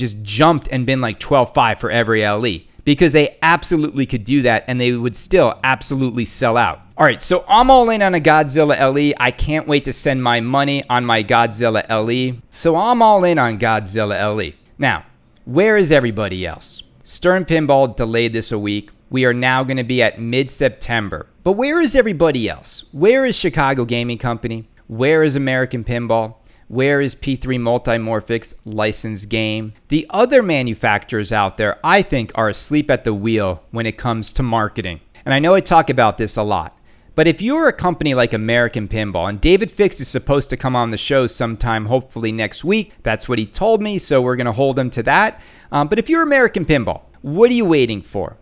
just 0.00 0.22
jumped 0.22 0.66
and 0.72 0.86
been 0.86 1.02
like 1.02 1.20
12 1.20 1.52
5 1.52 1.78
for 1.78 1.90
every 1.90 2.26
LE 2.26 2.60
because 2.84 3.12
they 3.12 3.36
absolutely 3.42 4.06
could 4.06 4.24
do 4.24 4.40
that 4.42 4.64
and 4.66 4.80
they 4.80 4.92
would 4.92 5.14
still 5.14 5.60
absolutely 5.62 6.24
sell 6.24 6.56
out. 6.56 6.80
All 6.96 7.04
right, 7.04 7.20
so 7.20 7.44
I'm 7.48 7.72
all 7.72 7.90
in 7.90 8.02
on 8.02 8.14
a 8.14 8.20
Godzilla 8.20 8.78
LE. 8.78 9.14
I 9.18 9.32
can't 9.32 9.66
wait 9.66 9.84
to 9.86 9.92
send 9.92 10.22
my 10.22 10.38
money 10.40 10.80
on 10.88 11.04
my 11.04 11.24
Godzilla 11.24 11.84
LE. 11.88 12.40
So 12.50 12.76
I'm 12.76 13.02
all 13.02 13.24
in 13.24 13.36
on 13.36 13.58
Godzilla 13.58 14.36
LE. 14.36 14.52
Now, 14.78 15.04
where 15.44 15.76
is 15.76 15.90
everybody 15.90 16.46
else? 16.46 16.84
Stern 17.02 17.46
Pinball 17.46 17.96
delayed 17.96 18.32
this 18.32 18.52
a 18.52 18.60
week. 18.60 18.90
We 19.10 19.24
are 19.24 19.34
now 19.34 19.64
going 19.64 19.78
to 19.78 19.82
be 19.82 20.04
at 20.04 20.20
mid 20.20 20.48
September. 20.48 21.26
But 21.42 21.54
where 21.54 21.80
is 21.80 21.96
everybody 21.96 22.48
else? 22.48 22.84
Where 22.92 23.24
is 23.24 23.36
Chicago 23.36 23.84
Gaming 23.84 24.18
Company? 24.18 24.68
Where 24.86 25.24
is 25.24 25.34
American 25.34 25.82
Pinball? 25.82 26.36
Where 26.68 27.00
is 27.00 27.16
P3 27.16 27.58
Multimorphic's 27.58 28.54
licensed 28.64 29.28
game? 29.28 29.72
The 29.88 30.06
other 30.10 30.44
manufacturers 30.44 31.32
out 31.32 31.56
there, 31.56 31.76
I 31.82 32.02
think, 32.02 32.30
are 32.36 32.48
asleep 32.48 32.88
at 32.88 33.02
the 33.02 33.14
wheel 33.14 33.64
when 33.72 33.84
it 33.84 33.98
comes 33.98 34.32
to 34.34 34.44
marketing. 34.44 35.00
And 35.24 35.34
I 35.34 35.40
know 35.40 35.54
I 35.54 35.60
talk 35.60 35.90
about 35.90 36.18
this 36.18 36.36
a 36.36 36.44
lot. 36.44 36.78
But 37.14 37.28
if 37.28 37.40
you're 37.40 37.68
a 37.68 37.72
company 37.72 38.12
like 38.14 38.32
American 38.32 38.88
Pinball, 38.88 39.28
and 39.28 39.40
David 39.40 39.70
Fix 39.70 40.00
is 40.00 40.08
supposed 40.08 40.50
to 40.50 40.56
come 40.56 40.74
on 40.74 40.90
the 40.90 40.98
show 40.98 41.28
sometime, 41.28 41.86
hopefully 41.86 42.32
next 42.32 42.64
week, 42.64 42.92
that's 43.04 43.28
what 43.28 43.38
he 43.38 43.46
told 43.46 43.80
me, 43.80 43.98
so 43.98 44.20
we're 44.20 44.34
going 44.34 44.46
to 44.46 44.52
hold 44.52 44.78
him 44.78 44.90
to 44.90 45.02
that. 45.04 45.40
Um, 45.70 45.86
but 45.86 46.00
if 46.00 46.08
you're 46.08 46.22
American 46.22 46.64
Pinball, 46.64 47.02
what 47.22 47.50
are 47.52 47.54
you 47.54 47.64
waiting 47.64 48.02
for? 48.02 48.36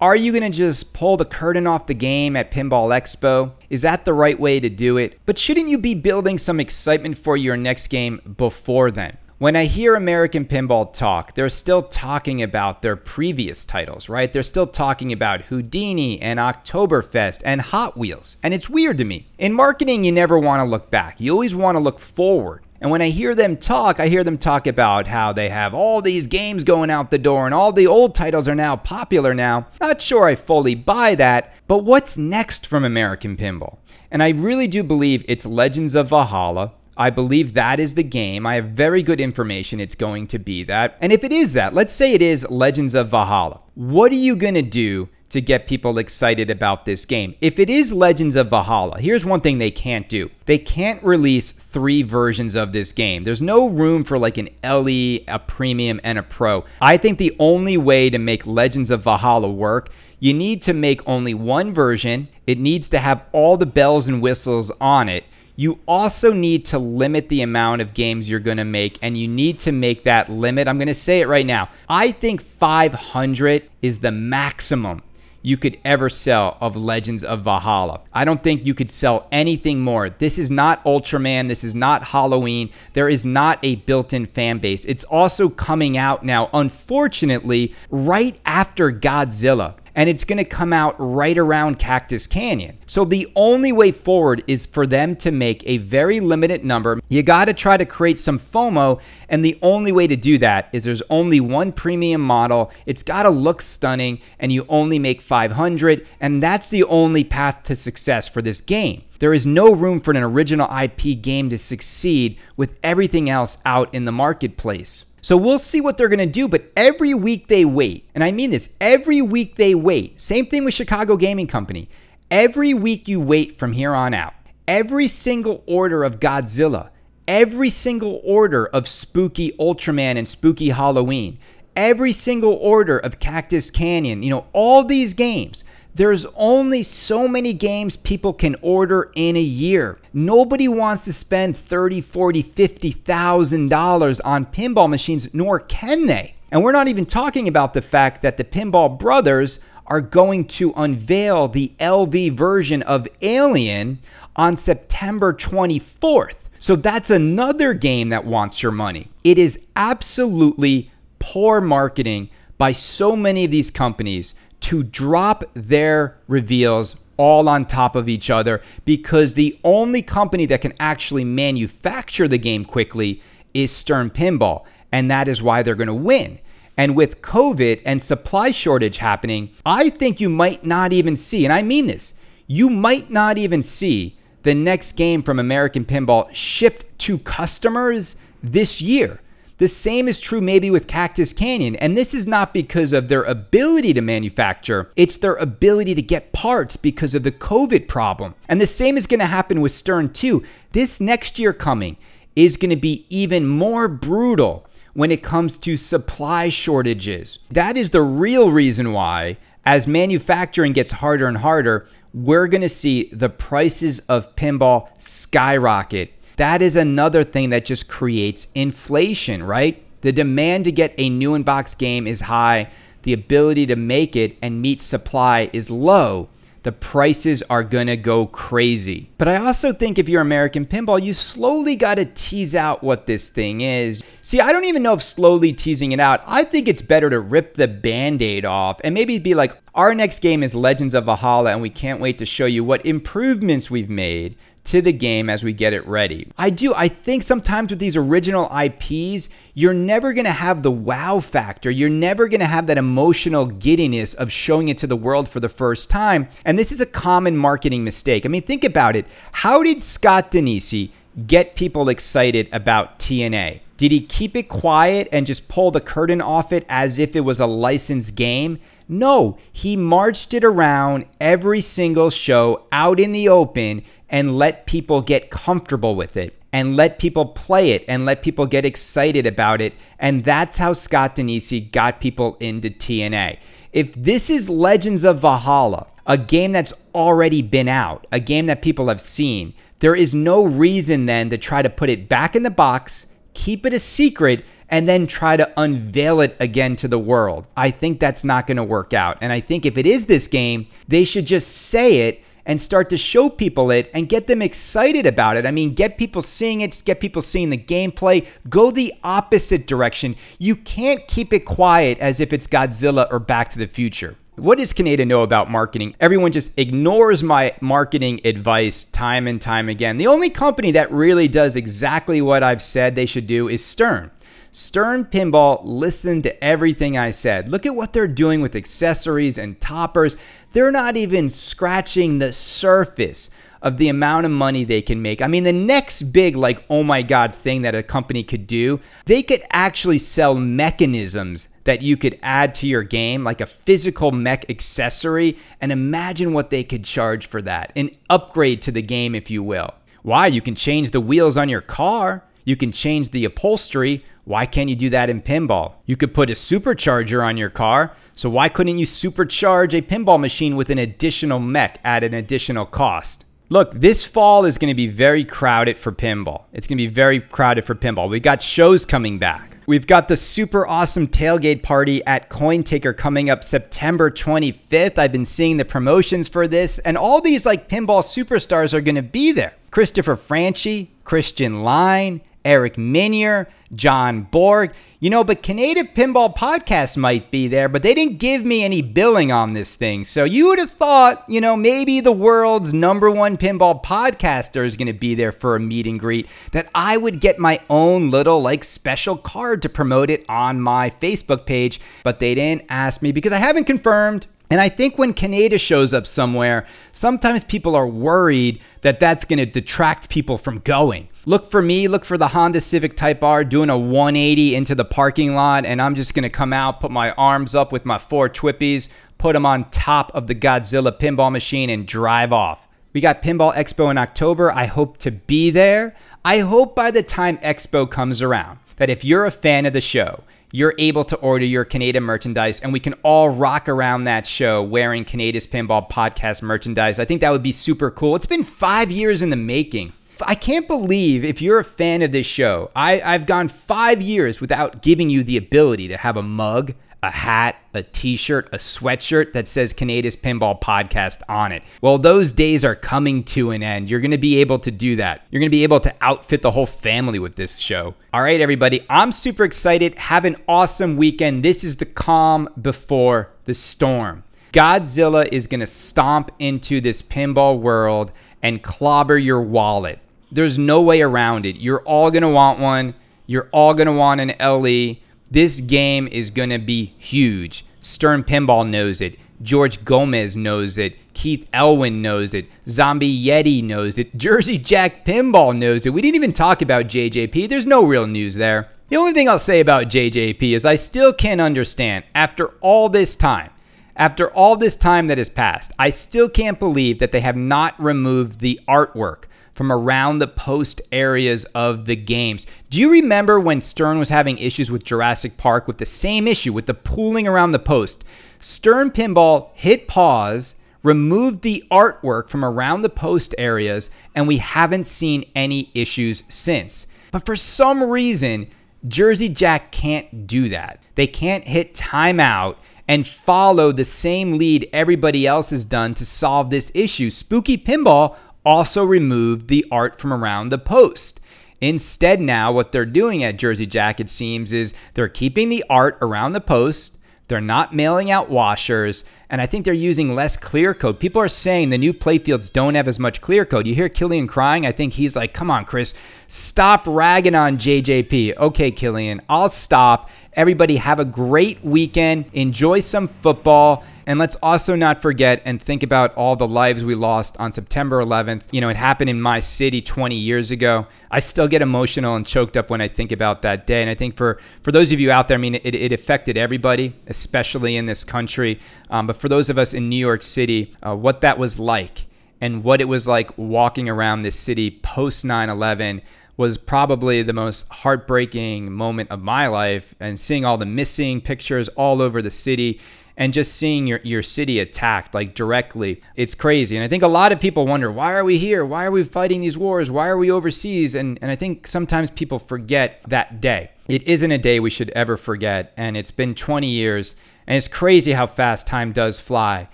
Are 0.00 0.14
you 0.14 0.30
going 0.30 0.50
to 0.50 0.56
just 0.56 0.92
pull 0.92 1.16
the 1.16 1.24
curtain 1.24 1.66
off 1.66 1.86
the 1.86 1.94
game 1.94 2.36
at 2.36 2.50
Pinball 2.50 2.96
Expo? 2.96 3.52
Is 3.70 3.82
that 3.82 4.04
the 4.04 4.12
right 4.12 4.38
way 4.38 4.60
to 4.60 4.68
do 4.68 4.96
it? 4.96 5.18
But 5.24 5.38
shouldn't 5.38 5.68
you 5.68 5.78
be 5.78 5.94
building 5.94 6.38
some 6.38 6.60
excitement 6.60 7.16
for 7.18 7.36
your 7.36 7.56
next 7.56 7.88
game 7.88 8.20
before 8.36 8.90
then? 8.90 9.16
When 9.40 9.54
I 9.54 9.66
hear 9.66 9.94
American 9.94 10.46
Pinball 10.46 10.92
talk, 10.92 11.36
they're 11.36 11.48
still 11.48 11.82
talking 11.82 12.42
about 12.42 12.82
their 12.82 12.96
previous 12.96 13.64
titles, 13.64 14.08
right? 14.08 14.32
They're 14.32 14.42
still 14.42 14.66
talking 14.66 15.12
about 15.12 15.42
Houdini 15.42 16.20
and 16.20 16.40
Oktoberfest 16.40 17.42
and 17.44 17.60
Hot 17.60 17.96
Wheels. 17.96 18.38
And 18.42 18.52
it's 18.52 18.68
weird 18.68 18.98
to 18.98 19.04
me. 19.04 19.28
In 19.38 19.52
marketing, 19.52 20.02
you 20.02 20.10
never 20.10 20.36
want 20.40 20.58
to 20.58 20.68
look 20.68 20.90
back, 20.90 21.20
you 21.20 21.30
always 21.30 21.54
want 21.54 21.76
to 21.76 21.80
look 21.80 22.00
forward. 22.00 22.64
And 22.80 22.90
when 22.90 23.00
I 23.00 23.10
hear 23.10 23.32
them 23.36 23.56
talk, 23.56 24.00
I 24.00 24.08
hear 24.08 24.24
them 24.24 24.38
talk 24.38 24.66
about 24.66 25.06
how 25.06 25.32
they 25.32 25.50
have 25.50 25.72
all 25.72 26.02
these 26.02 26.26
games 26.26 26.64
going 26.64 26.90
out 26.90 27.12
the 27.12 27.16
door 27.16 27.46
and 27.46 27.54
all 27.54 27.70
the 27.70 27.86
old 27.86 28.16
titles 28.16 28.48
are 28.48 28.56
now 28.56 28.74
popular 28.74 29.34
now. 29.34 29.68
Not 29.80 30.02
sure 30.02 30.24
I 30.24 30.34
fully 30.34 30.74
buy 30.74 31.14
that, 31.14 31.54
but 31.68 31.84
what's 31.84 32.18
next 32.18 32.66
from 32.66 32.84
American 32.84 33.36
Pinball? 33.36 33.78
And 34.10 34.20
I 34.20 34.30
really 34.30 34.66
do 34.66 34.82
believe 34.82 35.24
it's 35.28 35.46
Legends 35.46 35.94
of 35.94 36.08
Valhalla, 36.08 36.72
I 36.98 37.10
believe 37.10 37.54
that 37.54 37.78
is 37.78 37.94
the 37.94 38.02
game. 38.02 38.44
I 38.44 38.56
have 38.56 38.70
very 38.70 39.02
good 39.04 39.20
information 39.20 39.78
it's 39.78 39.94
going 39.94 40.26
to 40.26 40.38
be 40.38 40.64
that. 40.64 40.98
And 41.00 41.12
if 41.12 41.22
it 41.22 41.32
is 41.32 41.52
that, 41.52 41.72
let's 41.72 41.92
say 41.92 42.12
it 42.12 42.20
is 42.20 42.50
Legends 42.50 42.94
of 42.94 43.08
Valhalla. 43.08 43.60
What 43.74 44.10
are 44.10 44.16
you 44.16 44.34
going 44.34 44.54
to 44.54 44.62
do 44.62 45.08
to 45.28 45.40
get 45.40 45.68
people 45.68 45.98
excited 45.98 46.48
about 46.48 46.84
this 46.84 47.04
game. 47.04 47.34
If 47.40 47.58
it 47.58 47.68
is 47.68 47.92
Legends 47.92 48.34
of 48.36 48.48
Valhalla, 48.48 48.98
here's 48.98 49.26
one 49.26 49.40
thing 49.40 49.58
they 49.58 49.70
can't 49.70 50.08
do. 50.08 50.30
They 50.46 50.58
can't 50.58 51.02
release 51.02 51.52
three 51.52 52.02
versions 52.02 52.54
of 52.54 52.72
this 52.72 52.92
game. 52.92 53.24
There's 53.24 53.42
no 53.42 53.68
room 53.68 54.04
for 54.04 54.18
like 54.18 54.38
an 54.38 54.48
LE, 54.64 55.20
a 55.28 55.38
premium, 55.46 56.00
and 56.02 56.18
a 56.18 56.22
pro. 56.22 56.64
I 56.80 56.96
think 56.96 57.18
the 57.18 57.36
only 57.38 57.76
way 57.76 58.08
to 58.10 58.18
make 58.18 58.46
Legends 58.46 58.90
of 58.90 59.02
Valhalla 59.02 59.50
work, 59.50 59.90
you 60.18 60.32
need 60.32 60.62
to 60.62 60.72
make 60.72 61.06
only 61.06 61.34
one 61.34 61.74
version. 61.74 62.28
It 62.46 62.58
needs 62.58 62.88
to 62.90 62.98
have 62.98 63.24
all 63.32 63.56
the 63.56 63.66
bells 63.66 64.08
and 64.08 64.22
whistles 64.22 64.70
on 64.80 65.08
it 65.08 65.24
you 65.58 65.80
also 65.88 66.32
need 66.32 66.64
to 66.64 66.78
limit 66.78 67.28
the 67.28 67.42
amount 67.42 67.82
of 67.82 67.92
games 67.92 68.30
you're 68.30 68.38
going 68.38 68.58
to 68.58 68.64
make, 68.64 68.96
and 69.02 69.18
you 69.18 69.26
need 69.26 69.58
to 69.58 69.72
make 69.72 70.04
that 70.04 70.28
limit. 70.28 70.68
I'm 70.68 70.78
going 70.78 70.86
to 70.86 70.94
say 70.94 71.20
it 71.20 71.26
right 71.26 71.44
now. 71.44 71.68
I 71.88 72.12
think 72.12 72.40
500 72.40 73.68
is 73.82 73.98
the 73.98 74.12
maximum 74.12 75.02
you 75.42 75.56
could 75.56 75.76
ever 75.84 76.08
sell 76.08 76.58
of 76.60 76.76
Legends 76.76 77.24
of 77.24 77.42
Valhalla. 77.42 78.02
I 78.12 78.24
don't 78.24 78.42
think 78.42 78.66
you 78.66 78.74
could 78.74 78.90
sell 78.90 79.26
anything 79.32 79.80
more. 79.80 80.10
This 80.10 80.38
is 80.38 80.48
not 80.48 80.84
Ultraman. 80.84 81.48
This 81.48 81.64
is 81.64 81.74
not 81.74 82.04
Halloween. 82.04 82.70
There 82.92 83.08
is 83.08 83.26
not 83.26 83.58
a 83.64 83.76
built 83.76 84.12
in 84.12 84.26
fan 84.26 84.58
base. 84.58 84.84
It's 84.84 85.04
also 85.04 85.48
coming 85.48 85.96
out 85.96 86.24
now, 86.24 86.50
unfortunately, 86.52 87.74
right 87.90 88.40
after 88.48 88.90
Godzilla 88.90 89.76
and 89.98 90.08
it's 90.08 90.22
going 90.22 90.36
to 90.36 90.44
come 90.44 90.72
out 90.72 90.94
right 91.00 91.36
around 91.36 91.80
Cactus 91.80 92.28
Canyon. 92.28 92.78
So 92.86 93.04
the 93.04 93.26
only 93.34 93.72
way 93.72 93.90
forward 93.90 94.44
is 94.46 94.64
for 94.64 94.86
them 94.86 95.16
to 95.16 95.32
make 95.32 95.64
a 95.66 95.78
very 95.78 96.20
limited 96.20 96.64
number. 96.64 97.00
You 97.08 97.24
got 97.24 97.46
to 97.46 97.52
try 97.52 97.76
to 97.76 97.84
create 97.84 98.20
some 98.20 98.38
FOMO, 98.38 99.00
and 99.28 99.44
the 99.44 99.58
only 99.60 99.90
way 99.90 100.06
to 100.06 100.14
do 100.14 100.38
that 100.38 100.68
is 100.72 100.84
there's 100.84 101.02
only 101.10 101.40
one 101.40 101.72
premium 101.72 102.20
model. 102.20 102.70
It's 102.86 103.02
got 103.02 103.24
to 103.24 103.30
look 103.30 103.60
stunning, 103.60 104.20
and 104.38 104.52
you 104.52 104.64
only 104.68 105.00
make 105.00 105.20
500, 105.20 106.06
and 106.20 106.40
that's 106.40 106.70
the 106.70 106.84
only 106.84 107.24
path 107.24 107.64
to 107.64 107.74
success 107.74 108.28
for 108.28 108.40
this 108.40 108.60
game. 108.60 109.02
There 109.18 109.34
is 109.34 109.46
no 109.46 109.74
room 109.74 109.98
for 109.98 110.12
an 110.12 110.22
original 110.22 110.72
IP 110.72 111.20
game 111.20 111.50
to 111.50 111.58
succeed 111.58 112.38
with 112.56 112.78
everything 112.84 113.28
else 113.28 113.58
out 113.66 113.92
in 113.92 114.04
the 114.04 114.12
marketplace. 114.12 115.07
So 115.28 115.36
we'll 115.36 115.58
see 115.58 115.82
what 115.82 115.98
they're 115.98 116.08
going 116.08 116.20
to 116.20 116.24
do, 116.24 116.48
but 116.48 116.72
every 116.74 117.12
week 117.12 117.48
they 117.48 117.62
wait, 117.62 118.08
and 118.14 118.24
I 118.24 118.32
mean 118.32 118.48
this, 118.48 118.78
every 118.80 119.20
week 119.20 119.56
they 119.56 119.74
wait. 119.74 120.18
Same 120.18 120.46
thing 120.46 120.64
with 120.64 120.72
Chicago 120.72 121.18
Gaming 121.18 121.46
Company. 121.46 121.90
Every 122.30 122.72
week 122.72 123.08
you 123.08 123.20
wait 123.20 123.58
from 123.58 123.72
here 123.72 123.94
on 123.94 124.14
out. 124.14 124.32
Every 124.66 125.06
single 125.06 125.62
order 125.66 126.02
of 126.02 126.18
Godzilla, 126.18 126.88
every 127.26 127.68
single 127.68 128.22
order 128.24 128.68
of 128.68 128.88
Spooky 128.88 129.52
Ultraman 129.60 130.16
and 130.16 130.26
Spooky 130.26 130.70
Halloween, 130.70 131.38
every 131.76 132.12
single 132.12 132.54
order 132.54 132.96
of 132.96 133.20
Cactus 133.20 133.70
Canyon, 133.70 134.22
you 134.22 134.30
know, 134.30 134.46
all 134.54 134.82
these 134.82 135.12
games 135.12 135.62
There's 135.98 136.26
only 136.36 136.84
so 136.84 137.26
many 137.26 137.52
games 137.52 137.96
people 137.96 138.32
can 138.32 138.54
order 138.62 139.10
in 139.16 139.36
a 139.36 139.40
year. 139.40 139.98
Nobody 140.12 140.68
wants 140.68 141.04
to 141.06 141.12
spend 141.12 141.56
30, 141.56 142.02
40, 142.02 142.40
50,000 142.40 143.68
dollars 143.68 144.20
on 144.20 144.46
pinball 144.46 144.88
machines, 144.88 145.34
nor 145.34 145.58
can 145.58 146.06
they. 146.06 146.36
And 146.52 146.62
we're 146.62 146.70
not 146.70 146.86
even 146.86 147.04
talking 147.04 147.48
about 147.48 147.74
the 147.74 147.82
fact 147.82 148.22
that 148.22 148.36
the 148.36 148.44
Pinball 148.44 148.96
Brothers 148.96 149.58
are 149.88 150.00
going 150.00 150.44
to 150.44 150.72
unveil 150.76 151.48
the 151.48 151.72
LV 151.80 152.30
version 152.36 152.82
of 152.82 153.08
Alien 153.20 153.98
on 154.36 154.56
September 154.56 155.32
24th. 155.32 156.36
So 156.60 156.76
that's 156.76 157.10
another 157.10 157.74
game 157.74 158.10
that 158.10 158.24
wants 158.24 158.62
your 158.62 158.70
money. 158.70 159.10
It 159.24 159.36
is 159.36 159.66
absolutely 159.74 160.92
poor 161.18 161.60
marketing 161.60 162.30
by 162.56 162.70
so 162.70 163.16
many 163.16 163.44
of 163.44 163.50
these 163.50 163.72
companies 163.72 164.36
to 164.60 164.82
drop 164.82 165.44
their 165.54 166.18
reveals 166.26 167.02
all 167.16 167.48
on 167.48 167.64
top 167.66 167.96
of 167.96 168.08
each 168.08 168.30
other 168.30 168.62
because 168.84 169.34
the 169.34 169.58
only 169.64 170.02
company 170.02 170.46
that 170.46 170.60
can 170.60 170.72
actually 170.78 171.24
manufacture 171.24 172.28
the 172.28 172.38
game 172.38 172.64
quickly 172.64 173.22
is 173.52 173.72
Stern 173.72 174.10
Pinball. 174.10 174.64
And 174.92 175.10
that 175.10 175.28
is 175.28 175.42
why 175.42 175.62
they're 175.62 175.74
going 175.74 175.88
to 175.88 175.94
win. 175.94 176.38
And 176.76 176.94
with 176.94 177.22
COVID 177.22 177.82
and 177.84 178.02
supply 178.02 178.52
shortage 178.52 178.98
happening, 178.98 179.50
I 179.66 179.90
think 179.90 180.20
you 180.20 180.28
might 180.28 180.64
not 180.64 180.92
even 180.92 181.16
see, 181.16 181.44
and 181.44 181.52
I 181.52 181.60
mean 181.60 181.88
this, 181.88 182.20
you 182.46 182.70
might 182.70 183.10
not 183.10 183.36
even 183.36 183.64
see 183.64 184.16
the 184.44 184.54
next 184.54 184.92
game 184.92 185.22
from 185.22 185.40
American 185.40 185.84
Pinball 185.84 186.32
shipped 186.32 186.86
to 187.00 187.18
customers 187.18 188.16
this 188.42 188.80
year. 188.80 189.20
The 189.58 189.66
same 189.66 190.06
is 190.06 190.20
true 190.20 190.40
maybe 190.40 190.70
with 190.70 190.86
Cactus 190.86 191.32
Canyon, 191.32 191.74
and 191.76 191.96
this 191.96 192.14
is 192.14 192.28
not 192.28 192.54
because 192.54 192.92
of 192.92 193.08
their 193.08 193.24
ability 193.24 193.92
to 193.92 194.00
manufacture, 194.00 194.92
it's 194.94 195.16
their 195.16 195.34
ability 195.34 195.96
to 195.96 196.02
get 196.02 196.32
parts 196.32 196.76
because 196.76 197.12
of 197.12 197.24
the 197.24 197.32
COVID 197.32 197.88
problem. 197.88 198.36
And 198.48 198.60
the 198.60 198.66
same 198.66 198.96
is 198.96 199.08
going 199.08 199.18
to 199.18 199.26
happen 199.26 199.60
with 199.60 199.72
Stern 199.72 200.12
too. 200.12 200.44
This 200.70 201.00
next 201.00 201.40
year 201.40 201.52
coming 201.52 201.96
is 202.36 202.56
going 202.56 202.70
to 202.70 202.76
be 202.76 203.04
even 203.10 203.48
more 203.48 203.88
brutal 203.88 204.64
when 204.94 205.10
it 205.10 205.24
comes 205.24 205.56
to 205.58 205.76
supply 205.76 206.48
shortages. 206.48 207.40
That 207.50 207.76
is 207.76 207.90
the 207.90 208.02
real 208.02 208.52
reason 208.52 208.92
why, 208.92 209.38
as 209.66 209.88
manufacturing 209.88 210.72
gets 210.72 210.92
harder 210.92 211.26
and 211.26 211.38
harder, 211.38 211.88
we're 212.14 212.46
going 212.46 212.62
to 212.62 212.68
see 212.68 213.10
the 213.12 213.28
prices 213.28 213.98
of 214.08 214.36
pinball 214.36 214.88
skyrocket 215.00 216.12
that 216.38 216.62
is 216.62 216.74
another 216.74 217.22
thing 217.24 217.50
that 217.50 217.64
just 217.64 217.88
creates 217.88 218.48
inflation, 218.54 219.42
right? 219.42 219.82
The 220.00 220.12
demand 220.12 220.64
to 220.64 220.72
get 220.72 220.94
a 220.96 221.10
new 221.10 221.34
in-box 221.34 221.74
game 221.74 222.06
is 222.06 222.22
high. 222.22 222.70
The 223.02 223.12
ability 223.12 223.66
to 223.66 223.76
make 223.76 224.16
it 224.16 224.38
and 224.40 224.62
meet 224.62 224.80
supply 224.80 225.50
is 225.52 225.70
low. 225.70 226.28
The 226.62 226.72
prices 226.72 227.42
are 227.44 227.64
gonna 227.64 227.96
go 227.96 228.26
crazy. 228.26 229.10
But 229.16 229.28
I 229.28 229.36
also 229.36 229.72
think 229.72 229.98
if 229.98 230.08
you're 230.08 230.20
American 230.20 230.66
Pinball, 230.66 231.02
you 231.02 231.12
slowly 231.12 231.76
gotta 231.76 232.04
tease 232.04 232.54
out 232.54 232.82
what 232.82 233.06
this 233.06 233.30
thing 233.30 233.60
is. 233.60 234.02
See, 234.22 234.40
I 234.40 234.52
don't 234.52 234.64
even 234.64 234.82
know 234.82 234.94
if 234.94 235.02
slowly 235.02 235.52
teasing 235.52 235.92
it 235.92 236.00
out, 236.00 236.20
I 236.26 236.44
think 236.44 236.68
it's 236.68 236.82
better 236.82 237.10
to 237.10 237.20
rip 237.20 237.54
the 237.54 237.68
band 237.68 238.22
aid 238.22 238.44
off 238.44 238.80
and 238.84 238.94
maybe 238.94 239.18
be 239.18 239.34
like, 239.34 239.56
our 239.74 239.94
next 239.94 240.20
game 240.20 240.42
is 240.42 240.54
Legends 240.54 240.94
of 240.94 241.04
Valhalla, 241.04 241.52
and 241.52 241.62
we 241.62 241.70
can't 241.70 242.00
wait 242.00 242.18
to 242.18 242.26
show 242.26 242.46
you 242.46 242.64
what 242.64 242.84
improvements 242.84 243.70
we've 243.70 243.90
made 243.90 244.36
to 244.68 244.82
the 244.82 244.92
game 244.92 245.30
as 245.30 245.42
we 245.42 245.52
get 245.54 245.72
it 245.72 245.86
ready. 245.86 246.30
I 246.36 246.50
do. 246.50 246.74
I 246.74 246.88
think 246.88 247.22
sometimes 247.22 247.70
with 247.70 247.78
these 247.78 247.96
original 247.96 248.50
IPs, 248.54 249.30
you're 249.54 249.72
never 249.72 250.12
to 250.26 250.32
have 250.32 250.62
the 250.62 250.70
wow 250.70 251.20
factor. 251.20 251.70
You're 251.70 251.88
never 251.88 252.28
to 252.28 252.46
have 252.46 252.66
that 252.66 252.76
emotional 252.76 253.46
giddiness 253.46 254.12
of 254.12 254.30
showing 254.30 254.68
it 254.68 254.76
to 254.78 254.86
the 254.86 254.96
world 254.96 255.26
for 255.26 255.40
the 255.40 255.48
first 255.48 255.88
time. 255.88 256.28
And 256.44 256.58
this 256.58 256.70
is 256.70 256.82
a 256.82 256.86
common 256.86 257.36
marketing 257.36 257.82
mistake. 257.82 258.26
I 258.26 258.28
mean, 258.28 258.42
think 258.42 258.62
about 258.62 258.94
it. 258.94 259.06
How 259.32 259.62
did 259.62 259.80
Scott 259.80 260.32
Danesi 260.32 260.90
get 261.26 261.56
people 261.56 261.88
excited 261.88 262.48
about 262.52 262.98
TNA? 262.98 263.60
Did 263.78 263.92
he 263.92 264.00
keep 264.00 264.36
it 264.36 264.48
quiet 264.48 265.08
and 265.12 265.24
just 265.26 265.48
pull 265.48 265.70
the 265.70 265.80
curtain 265.80 266.20
off 266.20 266.52
it 266.52 266.66
as 266.68 266.98
if 266.98 267.16
it 267.16 267.20
was 267.20 267.40
a 267.40 267.46
licensed 267.46 268.16
game? 268.16 268.58
No, 268.90 269.38
he 269.52 269.76
marched 269.76 270.32
it 270.32 270.42
around 270.42 271.04
every 271.20 271.60
single 271.60 272.08
show 272.08 272.66
out 272.72 272.98
in 272.98 273.12
the 273.12 273.28
open 273.28 273.82
and 274.08 274.38
let 274.38 274.66
people 274.66 275.02
get 275.02 275.30
comfortable 275.30 275.94
with 275.94 276.16
it 276.16 276.34
and 276.52 276.76
let 276.76 276.98
people 276.98 277.26
play 277.26 277.70
it 277.70 277.84
and 277.88 278.04
let 278.04 278.22
people 278.22 278.46
get 278.46 278.64
excited 278.64 279.26
about 279.26 279.60
it. 279.60 279.74
And 279.98 280.24
that's 280.24 280.56
how 280.56 280.72
Scott 280.72 281.16
Danesi 281.16 281.70
got 281.70 282.00
people 282.00 282.36
into 282.40 282.70
TNA. 282.70 283.38
If 283.72 283.94
this 283.94 284.30
is 284.30 284.48
Legends 284.48 285.04
of 285.04 285.20
Valhalla, 285.20 285.88
a 286.06 286.16
game 286.16 286.52
that's 286.52 286.72
already 286.94 287.42
been 287.42 287.68
out, 287.68 288.06
a 288.10 288.18
game 288.18 288.46
that 288.46 288.62
people 288.62 288.88
have 288.88 289.00
seen, 289.00 289.52
there 289.80 289.94
is 289.94 290.14
no 290.14 290.44
reason 290.44 291.06
then 291.06 291.30
to 291.30 291.38
try 291.38 291.62
to 291.62 291.70
put 291.70 291.90
it 291.90 292.08
back 292.08 292.34
in 292.34 292.42
the 292.42 292.50
box, 292.50 293.12
keep 293.34 293.66
it 293.66 293.74
a 293.74 293.78
secret, 293.78 294.44
and 294.70 294.88
then 294.88 295.06
try 295.06 295.36
to 295.36 295.50
unveil 295.56 296.20
it 296.20 296.36
again 296.40 296.76
to 296.76 296.88
the 296.88 296.98
world. 296.98 297.46
I 297.56 297.70
think 297.70 298.00
that's 298.00 298.24
not 298.24 298.46
going 298.46 298.56
to 298.56 298.64
work 298.64 298.92
out. 298.92 299.18
And 299.20 299.32
I 299.32 299.40
think 299.40 299.64
if 299.64 299.78
it 299.78 299.86
is 299.86 300.06
this 300.06 300.28
game, 300.28 300.66
they 300.88 301.04
should 301.04 301.26
just 301.26 301.48
say 301.48 302.08
it 302.08 302.22
and 302.48 302.60
start 302.60 302.90
to 302.90 302.96
show 302.96 303.28
people 303.28 303.70
it 303.70 303.90
and 303.94 304.08
get 304.08 304.26
them 304.26 304.42
excited 304.42 305.06
about 305.06 305.36
it. 305.36 305.46
I 305.46 305.52
mean, 305.52 305.74
get 305.74 305.98
people 305.98 306.22
seeing 306.22 306.62
it, 306.62 306.82
get 306.84 306.98
people 306.98 307.22
seeing 307.22 307.50
the 307.50 307.58
gameplay, 307.58 308.26
go 308.48 308.72
the 308.72 308.92
opposite 309.04 309.66
direction. 309.66 310.16
You 310.38 310.56
can't 310.56 311.06
keep 311.06 311.32
it 311.32 311.44
quiet 311.44 311.98
as 311.98 312.18
if 312.18 312.32
it's 312.32 312.46
Godzilla 312.46 313.06
or 313.12 313.20
Back 313.20 313.50
to 313.50 313.58
the 313.58 313.68
Future. 313.68 314.16
What 314.36 314.58
does 314.58 314.72
Kaneda 314.72 315.04
know 315.04 315.24
about 315.24 315.50
marketing? 315.50 315.96
Everyone 315.98 316.30
just 316.30 316.56
ignores 316.56 317.24
my 317.24 317.54
marketing 317.60 318.20
advice 318.24 318.84
time 318.84 319.26
and 319.26 319.40
time 319.40 319.68
again. 319.68 319.98
The 319.98 320.06
only 320.06 320.30
company 320.30 320.70
that 320.72 320.92
really 320.92 321.26
does 321.26 321.56
exactly 321.56 322.22
what 322.22 322.44
I've 322.44 322.62
said 322.62 322.94
they 322.94 323.04
should 323.04 323.26
do 323.26 323.48
is 323.48 323.64
Stern. 323.64 324.12
Stern 324.50 325.04
Pinball 325.04 325.60
listened 325.64 326.22
to 326.24 326.44
everything 326.44 326.96
I 326.96 327.10
said. 327.10 327.48
Look 327.48 327.66
at 327.66 327.74
what 327.74 327.92
they're 327.92 328.08
doing 328.08 328.40
with 328.40 328.56
accessories 328.56 329.38
and 329.38 329.60
toppers. 329.60 330.16
They're 330.52 330.72
not 330.72 330.96
even 330.96 331.30
scratching 331.30 332.18
the 332.18 332.32
surface 332.32 333.30
of 333.60 333.76
the 333.76 333.88
amount 333.88 334.24
of 334.24 334.32
money 334.32 334.64
they 334.64 334.82
can 334.82 335.02
make. 335.02 335.20
I 335.20 335.26
mean, 335.26 335.44
the 335.44 335.52
next 335.52 336.02
big, 336.04 336.36
like, 336.36 336.64
oh 336.70 336.82
my 336.82 337.02
God 337.02 337.34
thing 337.34 337.62
that 337.62 337.74
a 337.74 337.82
company 337.82 338.22
could 338.22 338.46
do, 338.46 338.80
they 339.06 339.22
could 339.22 339.42
actually 339.50 339.98
sell 339.98 340.34
mechanisms 340.34 341.48
that 341.64 341.82
you 341.82 341.96
could 341.96 342.18
add 342.22 342.54
to 342.54 342.66
your 342.66 342.82
game, 342.82 343.24
like 343.24 343.40
a 343.40 343.46
physical 343.46 344.12
mech 344.12 344.48
accessory, 344.48 345.36
and 345.60 345.72
imagine 345.72 346.32
what 346.32 346.50
they 346.50 346.64
could 346.64 346.84
charge 346.84 347.26
for 347.26 347.42
that. 347.42 347.72
An 347.76 347.90
upgrade 348.08 348.62
to 348.62 348.72
the 348.72 348.82
game, 348.82 349.14
if 349.14 349.30
you 349.30 349.42
will. 349.42 349.74
Why? 350.02 350.28
You 350.28 350.40
can 350.40 350.54
change 350.54 350.92
the 350.92 351.00
wheels 351.00 351.36
on 351.36 351.48
your 351.48 351.60
car, 351.60 352.24
you 352.48 352.56
can 352.56 352.72
change 352.72 353.10
the 353.10 353.26
upholstery. 353.26 354.02
Why 354.24 354.46
can't 354.46 354.70
you 354.70 354.76
do 354.76 354.88
that 354.88 355.10
in 355.10 355.20
pinball? 355.20 355.74
You 355.84 355.98
could 355.98 356.14
put 356.14 356.30
a 356.30 356.32
supercharger 356.32 357.22
on 357.22 357.36
your 357.36 357.50
car. 357.50 357.94
So 358.14 358.30
why 358.30 358.48
couldn't 358.48 358.78
you 358.78 358.86
supercharge 358.86 359.74
a 359.74 359.82
pinball 359.82 360.18
machine 360.18 360.56
with 360.56 360.70
an 360.70 360.78
additional 360.78 361.40
mech 361.40 361.78
at 361.84 362.02
an 362.02 362.14
additional 362.14 362.64
cost? 362.64 363.26
Look, 363.50 363.72
this 363.72 364.06
fall 364.06 364.46
is 364.46 364.56
going 364.56 364.70
to 364.70 364.74
be 364.74 364.86
very 364.86 365.26
crowded 365.26 365.76
for 365.76 365.92
pinball. 365.92 366.44
It's 366.54 366.66
going 366.66 366.78
to 366.78 366.88
be 366.88 366.92
very 366.92 367.20
crowded 367.20 367.66
for 367.66 367.74
pinball. 367.74 368.08
We've 368.08 368.22
got 368.22 368.40
shows 368.40 368.86
coming 368.86 369.18
back. 369.18 369.58
We've 369.66 369.86
got 369.86 370.08
the 370.08 370.16
super 370.16 370.66
awesome 370.66 371.06
tailgate 371.06 371.62
party 371.62 372.02
at 372.06 372.30
CoinTaker 372.30 372.96
coming 372.96 373.28
up 373.28 373.44
September 373.44 374.10
25th. 374.10 374.96
I've 374.96 375.12
been 375.12 375.26
seeing 375.26 375.58
the 375.58 375.66
promotions 375.66 376.30
for 376.30 376.48
this, 376.48 376.78
and 376.78 376.96
all 376.96 377.20
these 377.20 377.44
like 377.44 377.68
pinball 377.68 378.02
superstars 378.02 378.72
are 378.72 378.80
going 378.80 378.94
to 378.94 379.02
be 379.02 379.32
there. 379.32 379.52
Christopher 379.70 380.16
Franchi, 380.16 380.90
Christian 381.04 381.62
Line, 381.62 382.22
Eric 382.48 382.78
Minier, 382.78 383.46
John 383.74 384.22
Borg. 384.22 384.72
You 385.00 385.10
know, 385.10 385.22
but 385.22 385.42
Kaneda's 385.42 385.90
Pinball 385.94 386.34
Podcast 386.34 386.96
might 386.96 387.30
be 387.30 387.46
there, 387.46 387.68
but 387.68 387.82
they 387.82 387.94
didn't 387.94 388.18
give 388.18 388.44
me 388.44 388.64
any 388.64 388.82
billing 388.82 389.30
on 389.30 389.52
this 389.52 389.76
thing. 389.76 390.04
So 390.04 390.24
you 390.24 390.48
would 390.48 390.58
have 390.58 390.70
thought, 390.70 391.24
you 391.28 391.40
know, 391.40 391.56
maybe 391.56 392.00
the 392.00 392.10
world's 392.10 392.72
number 392.74 393.08
one 393.10 393.36
pinball 393.36 393.84
podcaster 393.84 394.64
is 394.64 394.76
going 394.76 394.88
to 394.88 394.92
be 394.92 395.14
there 395.14 395.30
for 395.30 395.54
a 395.54 395.60
meet 395.60 395.86
and 395.86 396.00
greet, 396.00 396.26
that 396.50 396.68
I 396.74 396.96
would 396.96 397.20
get 397.20 397.38
my 397.38 397.60
own 397.70 398.10
little, 398.10 398.40
like, 398.40 398.64
special 398.64 399.16
card 399.16 399.62
to 399.62 399.68
promote 399.68 400.10
it 400.10 400.24
on 400.28 400.60
my 400.60 400.90
Facebook 400.90 401.46
page. 401.46 401.80
But 402.02 402.18
they 402.18 402.34
didn't 402.34 402.64
ask 402.68 403.02
me 403.02 403.12
because 403.12 403.32
I 403.32 403.38
haven't 403.38 403.64
confirmed. 403.64 404.26
And 404.50 404.60
I 404.60 404.70
think 404.70 404.96
when 404.96 405.12
Kaneda 405.12 405.60
shows 405.60 405.92
up 405.92 406.06
somewhere, 406.06 406.66
sometimes 406.90 407.44
people 407.44 407.76
are 407.76 407.86
worried 407.86 408.60
that 408.80 408.98
that's 408.98 409.26
going 409.26 409.38
to 409.38 409.46
detract 409.46 410.08
people 410.08 410.38
from 410.38 410.60
going. 410.60 411.08
Look 411.26 411.50
for 411.50 411.60
me, 411.60 411.86
look 411.86 412.06
for 412.06 412.16
the 412.16 412.28
Honda 412.28 412.62
Civic 412.62 412.96
Type 412.96 413.22
R 413.22 413.44
doing 413.44 413.68
a 413.68 413.76
180 413.76 414.54
into 414.54 414.74
the 414.74 414.86
parking 414.86 415.34
lot, 415.34 415.66
and 415.66 415.82
I'm 415.82 415.94
just 415.94 416.14
going 416.14 416.22
to 416.22 416.30
come 416.30 416.54
out, 416.54 416.80
put 416.80 416.90
my 416.90 417.12
arms 417.12 417.54
up 417.54 417.72
with 417.72 417.84
my 417.84 417.98
four 417.98 418.30
Twippies, 418.30 418.88
put 419.18 419.34
them 419.34 419.44
on 419.44 419.68
top 419.70 420.10
of 420.14 420.28
the 420.28 420.34
Godzilla 420.34 420.98
pinball 420.98 421.30
machine, 421.30 421.68
and 421.68 421.86
drive 421.86 422.32
off. 422.32 422.66
We 422.94 423.02
got 423.02 423.22
Pinball 423.22 423.54
Expo 423.54 423.90
in 423.90 423.98
October. 423.98 424.50
I 424.50 424.64
hope 424.64 424.96
to 424.98 425.10
be 425.10 425.50
there. 425.50 425.94
I 426.24 426.38
hope 426.38 426.74
by 426.74 426.90
the 426.90 427.02
time 427.02 427.36
Expo 427.38 427.88
comes 427.88 428.22
around 428.22 428.58
that 428.76 428.88
if 428.88 429.04
you're 429.04 429.26
a 429.26 429.30
fan 429.30 429.66
of 429.66 429.74
the 429.74 429.80
show, 429.80 430.24
you're 430.52 430.74
able 430.78 431.04
to 431.04 431.16
order 431.16 431.44
your 431.44 431.64
Kaneda 431.64 432.02
merchandise 432.02 432.60
and 432.60 432.72
we 432.72 432.80
can 432.80 432.94
all 433.02 433.28
rock 433.28 433.68
around 433.68 434.04
that 434.04 434.26
show 434.26 434.62
wearing 434.62 435.04
Kaneda's 435.04 435.46
Pinball 435.46 435.88
Podcast 435.90 436.42
merchandise. 436.42 436.98
I 436.98 437.04
think 437.04 437.20
that 437.20 437.32
would 437.32 437.42
be 437.42 437.52
super 437.52 437.90
cool. 437.90 438.16
It's 438.16 438.26
been 438.26 438.44
five 438.44 438.90
years 438.90 439.20
in 439.22 439.30
the 439.30 439.36
making. 439.36 439.92
I 440.26 440.34
can't 440.34 440.66
believe 440.66 441.24
if 441.24 441.40
you're 441.40 441.60
a 441.60 441.64
fan 441.64 442.02
of 442.02 442.12
this 442.12 442.26
show, 442.26 442.70
I, 442.74 443.00
I've 443.00 443.26
gone 443.26 443.48
five 443.48 444.02
years 444.02 444.40
without 444.40 444.82
giving 444.82 445.10
you 445.10 445.22
the 445.22 445.36
ability 445.36 445.86
to 445.88 445.96
have 445.96 446.16
a 446.16 446.22
mug, 446.22 446.74
a 447.02 447.10
hat, 447.10 447.56
a 447.74 447.82
t 447.82 448.16
shirt, 448.16 448.48
a 448.52 448.56
sweatshirt 448.56 449.32
that 449.32 449.46
says 449.46 449.72
Kaneda's 449.72 450.16
Pinball 450.16 450.60
Podcast 450.60 451.22
on 451.28 451.52
it. 451.52 451.62
Well, 451.80 451.98
those 451.98 452.32
days 452.32 452.64
are 452.64 452.74
coming 452.74 453.22
to 453.24 453.50
an 453.52 453.62
end. 453.62 453.88
You're 453.88 454.00
going 454.00 454.10
to 454.10 454.18
be 454.18 454.40
able 454.40 454.58
to 454.60 454.70
do 454.70 454.96
that. 454.96 455.24
You're 455.30 455.40
going 455.40 455.50
to 455.50 455.56
be 455.56 455.62
able 455.62 455.80
to 455.80 455.94
outfit 456.00 456.42
the 456.42 456.50
whole 456.50 456.66
family 456.66 457.18
with 457.18 457.36
this 457.36 457.58
show. 457.58 457.94
All 458.12 458.22
right, 458.22 458.40
everybody, 458.40 458.82
I'm 458.90 459.12
super 459.12 459.44
excited. 459.44 459.94
Have 459.96 460.24
an 460.24 460.36
awesome 460.48 460.96
weekend. 460.96 461.44
This 461.44 461.62
is 461.62 461.76
the 461.76 461.86
calm 461.86 462.48
before 462.60 463.30
the 463.44 463.54
storm. 463.54 464.24
Godzilla 464.52 465.28
is 465.30 465.46
going 465.46 465.60
to 465.60 465.66
stomp 465.66 466.32
into 466.38 466.80
this 466.80 467.02
pinball 467.02 467.60
world 467.60 468.12
and 468.42 468.62
clobber 468.62 469.18
your 469.18 469.40
wallet. 469.40 470.00
There's 470.32 470.58
no 470.58 470.80
way 470.82 471.00
around 471.00 471.46
it. 471.46 471.60
You're 471.60 471.82
all 471.82 472.10
going 472.10 472.22
to 472.22 472.28
want 472.28 472.58
one. 472.58 472.94
You're 473.26 473.48
all 473.52 473.74
going 473.74 473.86
to 473.86 473.92
want 473.92 474.20
an 474.20 474.34
LE. 474.40 474.96
This 475.30 475.60
game 475.60 476.08
is 476.08 476.30
going 476.30 476.48
to 476.50 476.58
be 476.58 476.94
huge. 476.98 477.66
Stern 477.80 478.24
Pinball 478.24 478.68
knows 478.68 479.02
it. 479.02 479.18
George 479.42 479.84
Gomez 479.84 480.36
knows 480.36 480.78
it. 480.78 480.96
Keith 481.12 481.46
Elwin 481.52 482.00
knows 482.00 482.32
it. 482.32 482.46
Zombie 482.66 483.24
Yeti 483.24 483.62
knows 483.62 483.98
it. 483.98 484.16
Jersey 484.16 484.56
Jack 484.56 485.04
Pinball 485.04 485.56
knows 485.56 485.84
it. 485.84 485.92
We 485.92 486.00
didn't 486.00 486.16
even 486.16 486.32
talk 486.32 486.62
about 486.62 486.86
JJP. 486.86 487.48
There's 487.48 487.66
no 487.66 487.84
real 487.84 488.06
news 488.06 488.36
there. 488.36 488.70
The 488.88 488.96
only 488.96 489.12
thing 489.12 489.28
I'll 489.28 489.38
say 489.38 489.60
about 489.60 489.88
JJP 489.88 490.56
is 490.56 490.64
I 490.64 490.76
still 490.76 491.12
can't 491.12 491.42
understand, 491.42 492.04
after 492.14 492.48
all 492.60 492.88
this 492.88 493.14
time, 493.14 493.50
after 493.96 494.30
all 494.30 494.56
this 494.56 494.76
time 494.76 495.08
that 495.08 495.18
has 495.18 495.28
passed, 495.28 495.72
I 495.78 495.90
still 495.90 496.30
can't 496.30 496.58
believe 496.58 496.98
that 497.00 497.12
they 497.12 497.20
have 497.20 497.36
not 497.36 497.78
removed 497.78 498.40
the 498.40 498.58
artwork 498.66 499.24
from 499.58 499.72
around 499.72 500.20
the 500.20 500.28
post 500.28 500.80
areas 500.92 501.44
of 501.46 501.86
the 501.86 501.96
games. 501.96 502.46
Do 502.70 502.78
you 502.78 502.92
remember 502.92 503.40
when 503.40 503.60
Stern 503.60 503.98
was 503.98 504.08
having 504.08 504.38
issues 504.38 504.70
with 504.70 504.84
Jurassic 504.84 505.36
Park 505.36 505.66
with 505.66 505.78
the 505.78 505.84
same 505.84 506.28
issue 506.28 506.52
with 506.52 506.66
the 506.66 506.74
pooling 506.74 507.26
around 507.26 507.50
the 507.50 507.58
post? 507.58 508.04
Stern 508.38 508.92
Pinball 508.92 509.50
hit 509.54 509.88
pause, 509.88 510.60
removed 510.84 511.42
the 511.42 511.64
artwork 511.72 512.28
from 512.28 512.44
around 512.44 512.82
the 512.82 512.88
post 512.88 513.34
areas, 513.36 513.90
and 514.14 514.28
we 514.28 514.36
haven't 514.36 514.84
seen 514.84 515.24
any 515.34 515.72
issues 515.74 516.22
since. 516.28 516.86
But 517.10 517.26
for 517.26 517.34
some 517.34 517.82
reason, 517.82 518.46
Jersey 518.86 519.28
Jack 519.28 519.72
can't 519.72 520.28
do 520.28 520.48
that. 520.50 520.80
They 520.94 521.08
can't 521.08 521.48
hit 521.48 521.74
timeout 521.74 522.58
and 522.86 523.06
follow 523.06 523.72
the 523.72 523.84
same 523.84 524.38
lead 524.38 524.68
everybody 524.72 525.26
else 525.26 525.50
has 525.50 525.64
done 525.64 525.94
to 525.94 526.04
solve 526.04 526.48
this 526.48 526.70
issue. 526.74 527.10
Spooky 527.10 527.58
Pinball 527.58 528.16
also 528.44 528.84
removed 528.84 529.48
the 529.48 529.64
art 529.70 529.98
from 529.98 530.12
around 530.12 530.48
the 530.48 530.58
post. 530.58 531.20
Instead, 531.60 532.20
now 532.20 532.52
what 532.52 532.72
they're 532.72 532.86
doing 532.86 533.22
at 533.24 533.36
Jersey 533.36 533.66
Jack, 533.66 533.98
it 533.98 534.08
seems, 534.08 534.52
is 534.52 534.74
they're 534.94 535.08
keeping 535.08 535.48
the 535.48 535.64
art 535.68 535.98
around 536.00 536.32
the 536.32 536.40
post. 536.40 536.98
They're 537.26 537.40
not 537.40 537.74
mailing 537.74 538.10
out 538.10 538.30
washers, 538.30 539.04
and 539.28 539.42
I 539.42 539.46
think 539.46 539.64
they're 539.64 539.74
using 539.74 540.14
less 540.14 540.36
clear 540.36 540.72
coat. 540.72 540.98
People 540.98 541.20
are 541.20 541.28
saying 541.28 541.68
the 541.68 541.76
new 541.76 541.92
playfields 541.92 542.50
don't 542.50 542.74
have 542.74 542.88
as 542.88 542.98
much 542.98 543.20
clear 543.20 543.44
coat. 543.44 543.66
You 543.66 543.74
hear 543.74 543.90
Killian 543.90 544.26
crying. 544.26 544.64
I 544.64 544.72
think 544.72 544.94
he's 544.94 545.14
like, 545.14 545.34
come 545.34 545.50
on, 545.50 545.66
Chris, 545.66 545.94
stop 546.26 546.86
ragging 546.86 547.34
on 547.34 547.58
JJP. 547.58 548.36
Okay, 548.38 548.70
Killian, 548.70 549.20
I'll 549.28 549.50
stop. 549.50 550.08
Everybody, 550.32 550.76
have 550.76 551.00
a 551.00 551.04
great 551.04 551.62
weekend. 551.62 552.26
Enjoy 552.32 552.80
some 552.80 553.08
football. 553.08 553.84
And 554.08 554.18
let's 554.18 554.36
also 554.42 554.74
not 554.74 555.02
forget 555.02 555.42
and 555.44 555.60
think 555.60 555.82
about 555.82 556.14
all 556.14 556.34
the 556.34 556.48
lives 556.48 556.82
we 556.82 556.94
lost 556.94 557.36
on 557.38 557.52
September 557.52 558.02
11th. 558.02 558.40
You 558.50 558.62
know, 558.62 558.70
it 558.70 558.76
happened 558.76 559.10
in 559.10 559.20
my 559.20 559.38
city 559.40 559.82
20 559.82 560.16
years 560.16 560.50
ago. 560.50 560.86
I 561.10 561.20
still 561.20 561.46
get 561.46 561.60
emotional 561.60 562.16
and 562.16 562.26
choked 562.26 562.56
up 562.56 562.70
when 562.70 562.80
I 562.80 562.88
think 562.88 563.12
about 563.12 563.42
that 563.42 563.66
day. 563.66 563.82
And 563.82 563.90
I 563.90 563.94
think 563.94 564.16
for, 564.16 564.40
for 564.62 564.72
those 564.72 564.92
of 564.92 564.98
you 564.98 565.10
out 565.10 565.28
there, 565.28 565.36
I 565.36 565.38
mean, 565.38 565.56
it, 565.56 565.74
it 565.74 565.92
affected 565.92 566.38
everybody, 566.38 566.94
especially 567.06 567.76
in 567.76 567.84
this 567.84 568.02
country. 568.02 568.60
Um, 568.88 569.06
but 569.06 569.16
for 569.16 569.28
those 569.28 569.50
of 569.50 569.58
us 569.58 569.74
in 569.74 569.90
New 569.90 569.96
York 569.96 570.22
City, 570.22 570.74
uh, 570.82 570.96
what 570.96 571.20
that 571.20 571.38
was 571.38 571.58
like 571.58 572.06
and 572.40 572.64
what 572.64 572.80
it 572.80 572.88
was 572.88 573.06
like 573.06 573.36
walking 573.36 573.90
around 573.90 574.22
this 574.22 574.36
city 574.36 574.70
post 574.70 575.22
9 575.22 575.50
11 575.50 576.00
was 576.38 576.56
probably 576.56 577.22
the 577.22 577.34
most 577.34 577.68
heartbreaking 577.68 578.72
moment 578.72 579.10
of 579.10 579.20
my 579.20 579.48
life 579.48 579.94
and 580.00 580.18
seeing 580.18 580.46
all 580.46 580.56
the 580.56 580.64
missing 580.64 581.20
pictures 581.20 581.68
all 581.70 582.00
over 582.00 582.22
the 582.22 582.30
city 582.30 582.80
and 583.18 583.34
just 583.34 583.52
seeing 583.52 583.86
your, 583.86 584.00
your 584.04 584.22
city 584.22 584.60
attacked 584.60 585.12
like 585.12 585.34
directly 585.34 586.00
it's 586.14 586.34
crazy. 586.34 586.76
And 586.76 586.84
i 586.84 586.88
think 586.88 587.02
a 587.02 587.08
lot 587.08 587.32
of 587.32 587.40
people 587.40 587.66
wonder 587.66 587.92
why 587.92 588.14
are 588.14 588.24
we 588.24 588.38
here? 588.38 588.64
Why 588.64 588.86
are 588.86 588.90
we 588.90 589.04
fighting 589.04 589.42
these 589.42 589.58
wars? 589.58 589.90
Why 589.90 590.06
are 590.08 590.16
we 590.16 590.30
overseas? 590.30 590.94
And, 590.94 591.18
and 591.20 591.30
i 591.30 591.34
think 591.34 591.66
sometimes 591.66 592.10
people 592.10 592.38
forget 592.38 593.02
that 593.08 593.42
day. 593.42 593.72
It 593.88 594.06
isn't 594.06 594.30
a 594.32 594.38
day 594.38 594.60
we 594.60 594.70
should 594.70 594.90
ever 594.90 595.18
forget 595.18 595.74
and 595.76 595.96
it's 595.96 596.12
been 596.12 596.34
20 596.34 596.66
years 596.66 597.16
and 597.48 597.56
it's 597.56 597.66
crazy 597.66 598.12
how 598.12 598.26
fast 598.26 598.66
time 598.66 598.92
does 598.92 599.18
fly. 599.18 599.70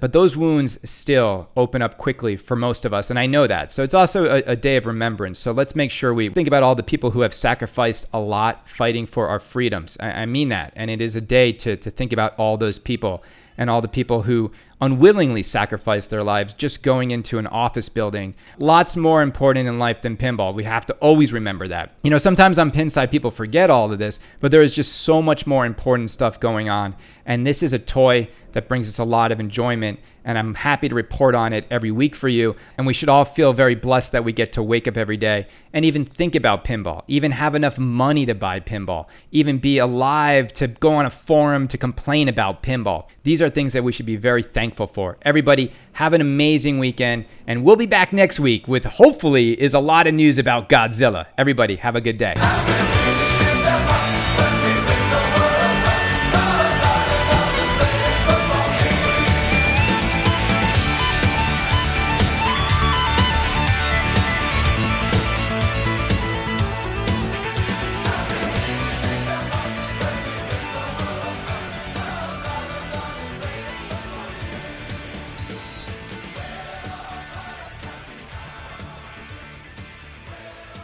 But 0.00 0.12
those 0.12 0.38
wounds 0.38 0.78
still 0.88 1.50
open 1.54 1.82
up 1.82 1.98
quickly 1.98 2.34
for 2.34 2.56
most 2.56 2.86
of 2.86 2.94
us. 2.94 3.10
And 3.10 3.18
I 3.18 3.26
know 3.26 3.46
that. 3.46 3.70
So 3.70 3.82
it's 3.82 3.92
also 3.92 4.24
a, 4.24 4.38
a, 4.46 4.56
day 4.56 4.76
of 4.76 4.86
remembrance. 4.86 5.38
So 5.38 5.52
let's 5.52 5.76
make 5.76 5.90
sure 5.90 6.14
we 6.14 6.30
think 6.30 6.48
about 6.48 6.62
all 6.62 6.74
the 6.74 6.82
people 6.82 7.10
who 7.10 7.20
have 7.20 7.34
sacrificed 7.34 8.08
a 8.14 8.18
lot 8.18 8.66
fighting 8.66 9.04
for 9.04 9.28
our 9.28 9.38
freedoms. 9.38 9.98
I, 10.00 10.22
I 10.22 10.26
mean 10.26 10.48
that. 10.48 10.72
And 10.74 10.90
it 10.90 11.02
is 11.02 11.14
a 11.14 11.20
day 11.20 11.52
to, 11.52 11.76
to 11.76 11.90
think 11.90 12.14
about 12.14 12.34
all 12.38 12.56
those 12.56 12.78
people 12.78 13.22
and 13.58 13.68
all 13.68 13.82
the 13.82 13.86
people 13.86 14.22
who 14.22 14.50
unwillingly 14.82 15.44
sacrificed 15.44 16.10
their 16.10 16.24
lives 16.24 16.52
just 16.52 16.82
going 16.82 17.12
into 17.12 17.38
an 17.38 17.46
office 17.46 17.88
building. 17.88 18.34
Lots 18.58 18.96
more 18.96 19.22
important 19.22 19.68
in 19.68 19.78
life 19.78 20.02
than 20.02 20.16
pinball. 20.16 20.52
We 20.52 20.64
have 20.64 20.84
to 20.86 20.94
always 20.94 21.32
remember 21.32 21.68
that. 21.68 21.94
You 22.02 22.10
know, 22.10 22.18
sometimes 22.18 22.58
on 22.58 22.72
Pinside, 22.72 23.12
people 23.12 23.30
forget 23.30 23.70
all 23.70 23.92
of 23.92 24.00
this, 24.00 24.18
but 24.40 24.50
there 24.50 24.60
is 24.60 24.74
just 24.74 24.92
so 24.92 25.22
much 25.22 25.46
more 25.46 25.64
important 25.64 26.10
stuff 26.10 26.40
going 26.40 26.68
on. 26.68 26.96
And 27.24 27.46
this 27.46 27.62
is 27.62 27.72
a 27.72 27.78
toy 27.78 28.28
that 28.52 28.68
brings 28.68 28.88
us 28.88 28.98
a 28.98 29.04
lot 29.04 29.32
of 29.32 29.40
enjoyment. 29.40 29.98
And 30.24 30.38
I'm 30.38 30.54
happy 30.54 30.88
to 30.88 30.94
report 30.94 31.34
on 31.34 31.52
it 31.52 31.66
every 31.70 31.90
week 31.90 32.14
for 32.14 32.28
you. 32.28 32.54
And 32.78 32.86
we 32.86 32.92
should 32.92 33.08
all 33.08 33.24
feel 33.24 33.52
very 33.52 33.74
blessed 33.74 34.12
that 34.12 34.24
we 34.24 34.32
get 34.32 34.52
to 34.52 34.62
wake 34.62 34.86
up 34.86 34.96
every 34.96 35.16
day 35.16 35.48
and 35.72 35.84
even 35.84 36.04
think 36.04 36.34
about 36.34 36.64
pinball, 36.64 37.02
even 37.08 37.32
have 37.32 37.54
enough 37.54 37.78
money 37.78 38.24
to 38.26 38.34
buy 38.34 38.60
pinball, 38.60 39.06
even 39.32 39.58
be 39.58 39.78
alive 39.78 40.52
to 40.54 40.68
go 40.68 40.94
on 40.94 41.06
a 41.06 41.10
forum 41.10 41.66
to 41.68 41.78
complain 41.78 42.28
about 42.28 42.62
pinball. 42.62 43.06
These 43.24 43.42
are 43.42 43.50
things 43.50 43.72
that 43.72 43.82
we 43.82 43.90
should 43.90 44.06
be 44.06 44.16
very 44.16 44.42
thankful 44.42 44.86
for. 44.86 45.18
Everybody, 45.22 45.72
have 45.94 46.12
an 46.12 46.20
amazing 46.20 46.78
weekend. 46.78 47.24
And 47.46 47.64
we'll 47.64 47.76
be 47.76 47.86
back 47.86 48.12
next 48.12 48.38
week 48.38 48.68
with 48.68 48.84
hopefully 48.84 49.60
is 49.60 49.74
a 49.74 49.80
lot 49.80 50.06
of 50.06 50.14
news 50.14 50.38
about 50.38 50.68
Godzilla. 50.68 51.26
Everybody, 51.36 51.76
have 51.76 51.96
a 51.96 52.00
good 52.00 52.18
day. 52.18 52.34